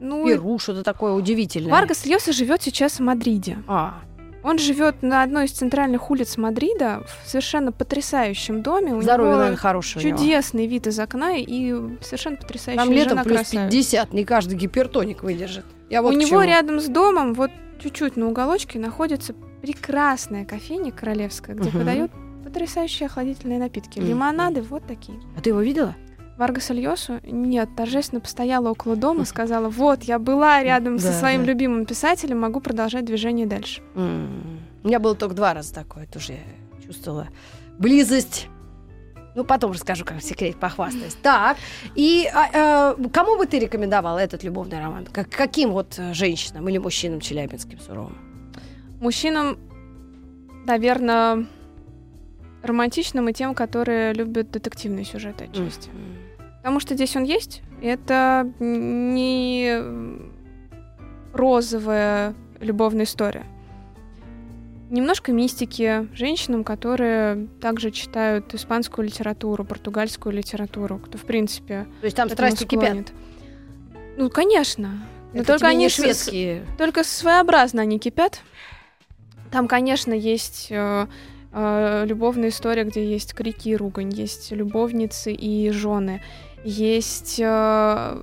Ну, 0.00 0.26
Перу, 0.26 0.58
что-то 0.58 0.82
такое 0.82 1.12
удивительное. 1.12 1.70
Варгас 1.70 2.04
Льоса 2.04 2.32
живет 2.32 2.62
сейчас 2.62 2.94
в 2.94 3.02
Мадриде. 3.02 3.58
А, 3.68 4.00
Он 4.42 4.58
живет 4.58 5.02
на 5.02 5.22
одной 5.22 5.44
из 5.44 5.52
центральных 5.52 6.10
улиц 6.10 6.36
Мадрида 6.36 7.04
в 7.06 7.30
совершенно 7.30 7.70
потрясающем 7.70 8.60
доме. 8.60 8.92
У 8.92 9.02
здоровье, 9.02 9.30
него 9.30 9.38
наверное, 9.38 9.56
хорошее 9.56 10.02
чудесный 10.02 10.66
вид 10.66 10.88
из 10.88 10.98
окна 10.98 11.36
и 11.36 11.76
совершенно 12.00 12.38
потрясающая 12.38 12.82
Там 12.82 12.92
летом 12.92 13.10
жена 13.10 13.22
плюс 13.22 13.36
красавица. 13.36 13.70
50, 13.70 14.12
не 14.14 14.24
каждый 14.24 14.58
гипертоник 14.58 15.22
выдержит. 15.22 15.64
Я 15.90 16.02
вот 16.02 16.12
У 16.12 16.16
него 16.18 16.28
чему. 16.28 16.42
рядом 16.42 16.80
с 16.80 16.88
домом, 16.88 17.34
вот 17.34 17.52
чуть-чуть 17.84 18.16
на 18.16 18.28
уголочке, 18.28 18.78
находится 18.78 19.34
прекрасная 19.60 20.44
кофейня 20.46 20.90
королевская, 20.90 21.54
где 21.54 21.68
Мгм. 21.68 21.78
подают 21.78 22.10
потрясающие 22.42 23.06
охладительные 23.06 23.58
напитки. 23.58 23.98
Лимонады 23.98 24.62
вот 24.62 24.86
такие. 24.86 25.18
А 25.36 25.40
ты 25.40 25.50
его 25.50 25.60
видела? 25.60 25.94
Варгаса 26.38 26.72
Льосу 26.74 27.20
нет, 27.22 27.68
торжественно 27.76 28.20
постояла 28.20 28.70
около 28.70 28.96
дома, 28.96 29.24
сказала, 29.24 29.68
вот, 29.68 30.02
я 30.02 30.18
была 30.18 30.62
рядом 30.62 30.98
со 30.98 31.12
своим 31.12 31.42
да. 31.44 31.52
любимым 31.52 31.84
писателем, 31.86 32.40
могу 32.40 32.60
продолжать 32.60 33.04
движение 33.04 33.46
дальше. 33.46 33.82
У 33.94 34.88
меня 34.88 34.98
было 34.98 35.14
только 35.14 35.34
два 35.34 35.54
раза 35.54 35.72
такое, 35.72 36.06
тоже 36.06 36.32
я 36.32 36.84
чувствовала 36.86 37.28
близость. 37.78 38.48
Ну, 39.34 39.44
потом 39.44 39.72
расскажу, 39.72 40.04
как 40.04 40.18
в 40.18 40.22
секрете 40.22 40.56
похвастаюсь. 40.56 41.16
Так, 41.22 41.56
и 41.96 42.28
а, 42.32 42.94
э, 42.96 43.08
кому 43.12 43.36
бы 43.36 43.46
ты 43.46 43.58
рекомендовала 43.58 44.18
этот 44.18 44.44
любовный 44.44 44.78
роман? 44.78 45.06
Как, 45.06 45.28
каким 45.28 45.72
вот 45.72 45.98
женщинам 46.12 46.68
или 46.68 46.78
мужчинам 46.78 47.20
челябинским 47.20 47.80
суровым? 47.80 48.16
Мужчинам, 49.00 49.58
наверное, 50.66 51.46
романтичным 52.62 53.28
и 53.28 53.32
тем, 53.32 53.54
которые 53.54 54.12
любят 54.14 54.50
детективные 54.50 55.04
сюжеты 55.04 55.44
отчасти. 55.44 55.88
М. 55.90 56.16
Потому 56.58 56.80
что 56.80 56.94
здесь 56.94 57.14
он 57.16 57.24
есть. 57.24 57.62
и 57.82 57.86
Это 57.86 58.50
не 58.60 59.82
розовая 61.32 62.34
любовная 62.60 63.04
история. 63.04 63.44
Немножко 64.94 65.32
мистики 65.32 66.06
женщинам, 66.14 66.62
которые 66.62 67.48
также 67.60 67.90
читают 67.90 68.54
испанскую 68.54 69.04
литературу, 69.06 69.64
португальскую 69.64 70.32
литературу, 70.32 71.00
кто, 71.04 71.18
в 71.18 71.22
принципе, 71.24 71.88
То 72.00 72.04
есть 72.04 72.16
там 72.16 72.30
страсти 72.30 72.62
кипят. 72.64 73.12
Ну, 74.16 74.30
конечно. 74.30 75.04
Но 75.32 75.40
Это 75.40 75.54
только 75.54 75.66
они 75.66 75.88
с- 75.88 75.94
шведские. 75.94 76.64
только 76.78 77.02
своеобразно 77.02 77.82
они 77.82 77.98
кипят. 77.98 78.42
Там, 79.50 79.66
конечно, 79.66 80.12
есть 80.12 80.68
э, 80.70 81.06
э, 81.52 82.04
любовная 82.06 82.50
история, 82.50 82.84
где 82.84 83.04
есть 83.04 83.34
крики 83.34 83.70
и 83.70 83.76
ругань, 83.76 84.12
есть 84.12 84.52
любовницы 84.52 85.32
и 85.32 85.70
жены, 85.70 86.22
есть 86.62 87.40
э, 87.42 88.18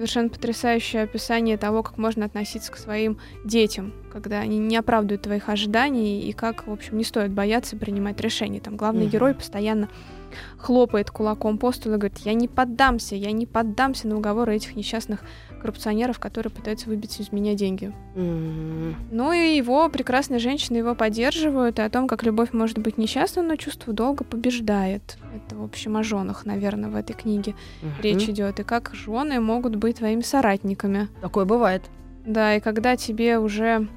совершенно 0.00 0.30
потрясающее 0.30 1.02
описание 1.02 1.58
того, 1.58 1.82
как 1.82 1.98
можно 1.98 2.24
относиться 2.24 2.72
к 2.72 2.78
своим 2.78 3.18
детям, 3.44 3.92
когда 4.10 4.38
они 4.38 4.58
не 4.58 4.78
оправдывают 4.78 5.20
твоих 5.20 5.50
ожиданий 5.50 6.22
и 6.22 6.32
как, 6.32 6.66
в 6.66 6.72
общем, 6.72 6.96
не 6.96 7.04
стоит 7.04 7.32
бояться 7.32 7.76
принимать 7.76 8.18
решения. 8.18 8.60
Там 8.60 8.78
главный 8.78 9.02
Мгм. 9.02 9.10
герой 9.10 9.34
постоянно 9.34 9.90
хлопает 10.56 11.10
кулаком 11.10 11.58
по 11.58 11.70
столу 11.70 11.96
и 11.96 11.98
говорит, 11.98 12.18
я 12.20 12.32
не 12.32 12.48
поддамся, 12.48 13.14
я 13.14 13.30
не 13.32 13.44
поддамся 13.44 14.08
на 14.08 14.16
уговоры 14.16 14.56
этих 14.56 14.74
несчастных 14.74 15.20
коррупционеров, 15.60 16.18
которые 16.18 16.50
пытаются 16.50 16.88
выбить 16.88 17.20
из 17.20 17.30
меня 17.32 17.54
деньги. 17.54 17.92
Ну 18.16 19.32
и 19.32 19.56
его 19.56 19.88
прекрасные 19.88 20.38
женщины 20.40 20.78
его 20.78 20.94
поддерживают, 20.94 21.78
и 21.78 21.82
о 21.82 21.90
том, 21.90 22.08
как 22.08 22.22
любовь 22.24 22.52
может 22.52 22.78
быть 22.78 22.98
несчастна, 22.98 23.42
но 23.42 23.56
чувство 23.56 23.92
долга 23.92 24.24
побеждает. 24.24 25.18
Это, 25.34 25.56
в 25.56 25.62
общем, 25.64 25.96
о 25.96 26.02
женах, 26.02 26.44
наверное, 26.46 26.90
в 26.90 26.96
этой 26.96 27.14
книге 27.14 27.54
речь 28.02 28.28
идет. 28.28 28.60
И 28.60 28.64
как 28.64 28.92
жены 28.94 29.40
могут 29.40 29.76
быть 29.76 29.98
твоими 29.98 30.22
соратниками. 30.22 31.08
Такое 31.20 31.44
бывает. 31.44 31.82
Да, 32.26 32.54
и 32.56 32.60
когда 32.60 32.96
тебе 32.96 33.38
уже 33.38 33.88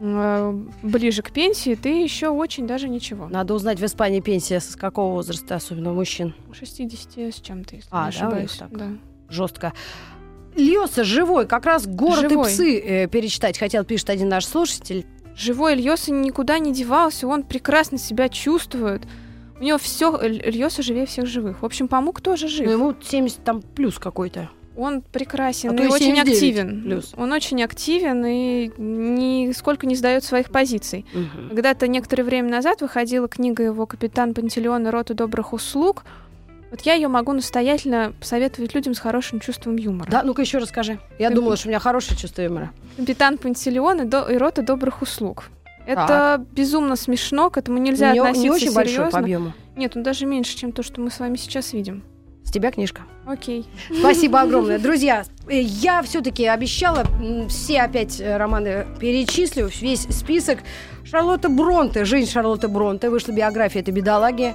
э, 0.00 0.62
ближе 0.82 1.22
к 1.22 1.30
пенсии, 1.30 1.74
ты 1.74 2.02
еще 2.02 2.28
очень 2.28 2.66
даже 2.66 2.88
ничего. 2.88 3.28
Надо 3.28 3.54
узнать 3.54 3.78
в 3.80 3.84
Испании 3.84 4.20
пенсия 4.20 4.60
с 4.60 4.74
какого 4.76 5.12
возраста, 5.12 5.56
особенно 5.56 5.92
у 5.92 5.94
мужчин. 5.94 6.34
60 6.52 7.18
с 7.34 7.40
чем-то, 7.40 7.76
если 7.76 7.88
А, 7.90 8.06
не 8.06 8.12
да, 8.12 8.26
ошибаюсь. 8.26 8.52
так? 8.56 8.70
Да. 8.76 8.86
Жестко. 9.28 9.72
Льоса 10.56 11.04
живой, 11.04 11.46
как 11.46 11.66
раз 11.66 11.86
город 11.86 12.30
Живой. 12.30 12.48
и 12.50 12.52
псы 12.52 12.78
э, 12.80 13.06
перечитать 13.08 13.58
хотел, 13.58 13.84
пишет 13.84 14.10
один 14.10 14.28
наш 14.28 14.46
слушатель. 14.46 15.06
Живой 15.36 15.74
Ильёса 15.74 16.10
никуда 16.10 16.58
не 16.58 16.72
девался, 16.72 17.28
он 17.28 17.44
прекрасно 17.44 17.96
себя 17.98 18.28
чувствует. 18.28 19.02
У 19.60 19.64
него 19.64 19.78
все, 19.78 20.16
Ильёса 20.16 20.82
живее 20.82 21.06
всех 21.06 21.26
живых. 21.26 21.62
В 21.62 21.64
общем, 21.64 21.88
Памук 21.88 22.20
тоже 22.20 22.48
жив. 22.48 22.66
Ну, 22.66 22.72
ему 22.72 22.94
70 23.00 23.44
там 23.44 23.62
плюс 23.62 23.98
какой-то. 23.98 24.50
Он 24.76 25.02
прекрасен 25.02 25.70
А 25.70 25.74
и 25.74 25.88
очень 25.88 26.14
79 26.14 26.32
активен. 26.32 26.82
плюс. 26.82 27.12
Он 27.16 27.32
очень 27.32 27.62
активен 27.64 28.24
и 28.24 28.70
нисколько 28.78 29.86
не 29.88 29.96
сдает 29.96 30.22
своих 30.22 30.50
позиций. 30.50 31.04
Когда-то 31.48 31.88
некоторое 31.88 32.22
время 32.22 32.50
назад 32.50 32.80
выходила 32.80 33.26
книга 33.26 33.64
его 33.64 33.86
«Капитан 33.86 34.34
Пантелеон 34.34 34.86
и 34.86 34.90
рота 34.90 35.14
добрых 35.14 35.52
услуг». 35.52 36.04
Вот 36.70 36.82
я 36.82 36.94
ее 36.94 37.08
могу 37.08 37.32
настоятельно 37.32 38.12
посоветовать 38.20 38.74
людям 38.74 38.94
с 38.94 38.98
хорошим 38.98 39.40
чувством 39.40 39.76
юмора. 39.76 40.10
Да, 40.10 40.22
ну-ка 40.22 40.42
еще 40.42 40.58
расскажи. 40.58 40.98
Я 41.18 41.28
Ты- 41.30 41.34
думала, 41.36 41.56
что 41.56 41.68
у 41.68 41.70
меня 41.70 41.78
хорошее 41.78 42.18
чувство 42.18 42.42
юмора. 42.42 42.70
Капитан 42.96 43.38
Пантелеон 43.38 44.02
и, 44.02 44.04
до- 44.04 44.26
и 44.30 44.36
рота 44.36 44.62
добрых 44.62 45.00
услуг. 45.02 45.44
Это 45.86 46.44
безумно 46.52 46.96
смешно, 46.96 47.48
к 47.48 47.56
этому 47.56 47.78
нельзя 47.78 48.12
не, 48.12 48.18
относиться 48.18 48.42
не 48.42 48.50
очень 48.50 48.74
большой 48.74 48.92
серьезно. 48.94 49.10
по 49.10 49.18
объему. 49.20 49.52
Нет, 49.76 49.96
он 49.96 50.02
даже 50.02 50.26
меньше, 50.26 50.54
чем 50.56 50.72
то, 50.72 50.82
что 50.82 51.00
мы 51.00 51.10
с 51.10 51.18
вами 51.18 51.36
сейчас 51.36 51.72
видим. 51.72 52.02
С 52.44 52.50
тебя 52.50 52.70
книжка. 52.70 53.02
Окей. 53.26 53.66
Спасибо 53.98 54.40
огромное. 54.42 54.78
Друзья, 54.78 55.24
э, 55.48 55.60
я 55.62 56.02
все-таки 56.02 56.46
обещала, 56.46 57.04
все 57.48 57.80
опять 57.80 58.20
э, 58.20 58.36
романы 58.36 58.86
перечислю, 59.00 59.70
весь 59.80 60.02
список. 60.10 60.58
Шарлотта 61.04 61.48
Бронте, 61.48 62.04
жизнь 62.04 62.30
Шарлотты 62.30 62.68
Бронте, 62.68 63.08
вышла 63.08 63.32
биография 63.32 63.80
этой 63.80 63.94
бедолаги. 63.94 64.54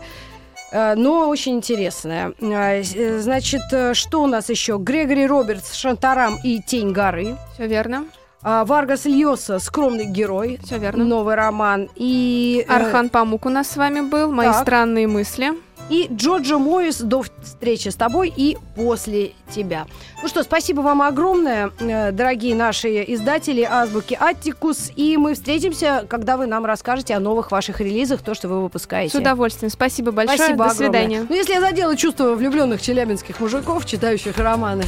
Э, 0.73 0.95
Но 0.95 1.29
очень 1.29 1.53
интересная. 1.53 2.33
Э, 2.41 2.81
э, 2.81 3.19
Значит, 3.19 3.61
что 3.93 4.23
у 4.23 4.27
нас 4.27 4.49
еще? 4.49 4.77
Грегори 4.77 5.27
Робертс, 5.27 5.73
Шантарам 5.73 6.37
и 6.43 6.59
Тень 6.61 6.91
горы. 6.91 7.37
Все 7.53 7.67
верно. 7.67 8.05
А, 8.41 8.65
Варгас 8.65 9.05
Льоса, 9.05 9.59
Скромный 9.59 10.05
герой. 10.05 10.59
Все 10.63 10.77
верно. 10.77 11.05
Новый 11.05 11.35
роман. 11.35 11.89
И, 11.95 12.65
Архан 12.67 13.09
Памук 13.09 13.45
у 13.45 13.49
нас 13.49 13.69
с 13.69 13.77
вами 13.77 14.01
был. 14.01 14.31
Мои 14.31 14.47
так. 14.47 14.63
странные 14.63 15.07
мысли. 15.07 15.53
И 15.89 16.07
Джорджо 16.11 16.57
Моис 16.57 16.99
до 16.99 17.23
встречи 17.41 17.89
с 17.89 17.95
тобой 17.95 18.33
и 18.35 18.57
после 18.75 19.33
тебя. 19.53 19.85
Ну 20.21 20.27
что, 20.27 20.43
спасибо 20.43 20.81
вам 20.81 21.01
огромное, 21.01 21.71
э, 21.79 22.11
дорогие 22.11 22.55
наши 22.55 23.03
издатели 23.03 23.61
Азбуки 23.61 24.17
Аттикус. 24.19 24.91
И 24.95 25.17
мы 25.17 25.33
встретимся, 25.33 26.05
когда 26.09 26.37
вы 26.37 26.47
нам 26.47 26.65
расскажете 26.65 27.15
о 27.15 27.19
новых 27.19 27.51
ваших 27.51 27.79
релизах, 27.79 28.21
то, 28.21 28.33
что 28.33 28.47
вы 28.47 28.61
выпускаете. 28.61 29.11
С 29.11 29.19
удовольствием. 29.19 29.69
Спасибо 29.69 30.11
большое. 30.11 30.37
Спасибо 30.37 30.57
До 30.57 30.71
огромное. 30.71 30.87
свидания. 30.87 31.25
Ну, 31.29 31.35
если 31.35 31.53
я 31.53 31.61
задела 31.61 31.95
чувство 31.95 32.35
влюбленных 32.35 32.81
челябинских 32.81 33.39
мужиков, 33.39 33.85
читающих 33.85 34.37
романы, 34.37 34.85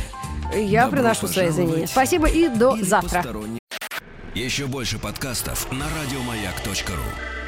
я 0.56 0.86
Добро 0.86 0.98
приношу 0.98 1.28
свои 1.28 1.50
извинения. 1.50 1.88
Спасибо 1.88 2.28
и 2.28 2.48
до 2.48 2.76
Или 2.76 2.84
завтра. 2.84 3.24
Еще 4.34 4.66
больше 4.66 5.00
подкастов 5.00 5.72
на 5.72 5.86
радиомаяк.ру. 5.86 7.45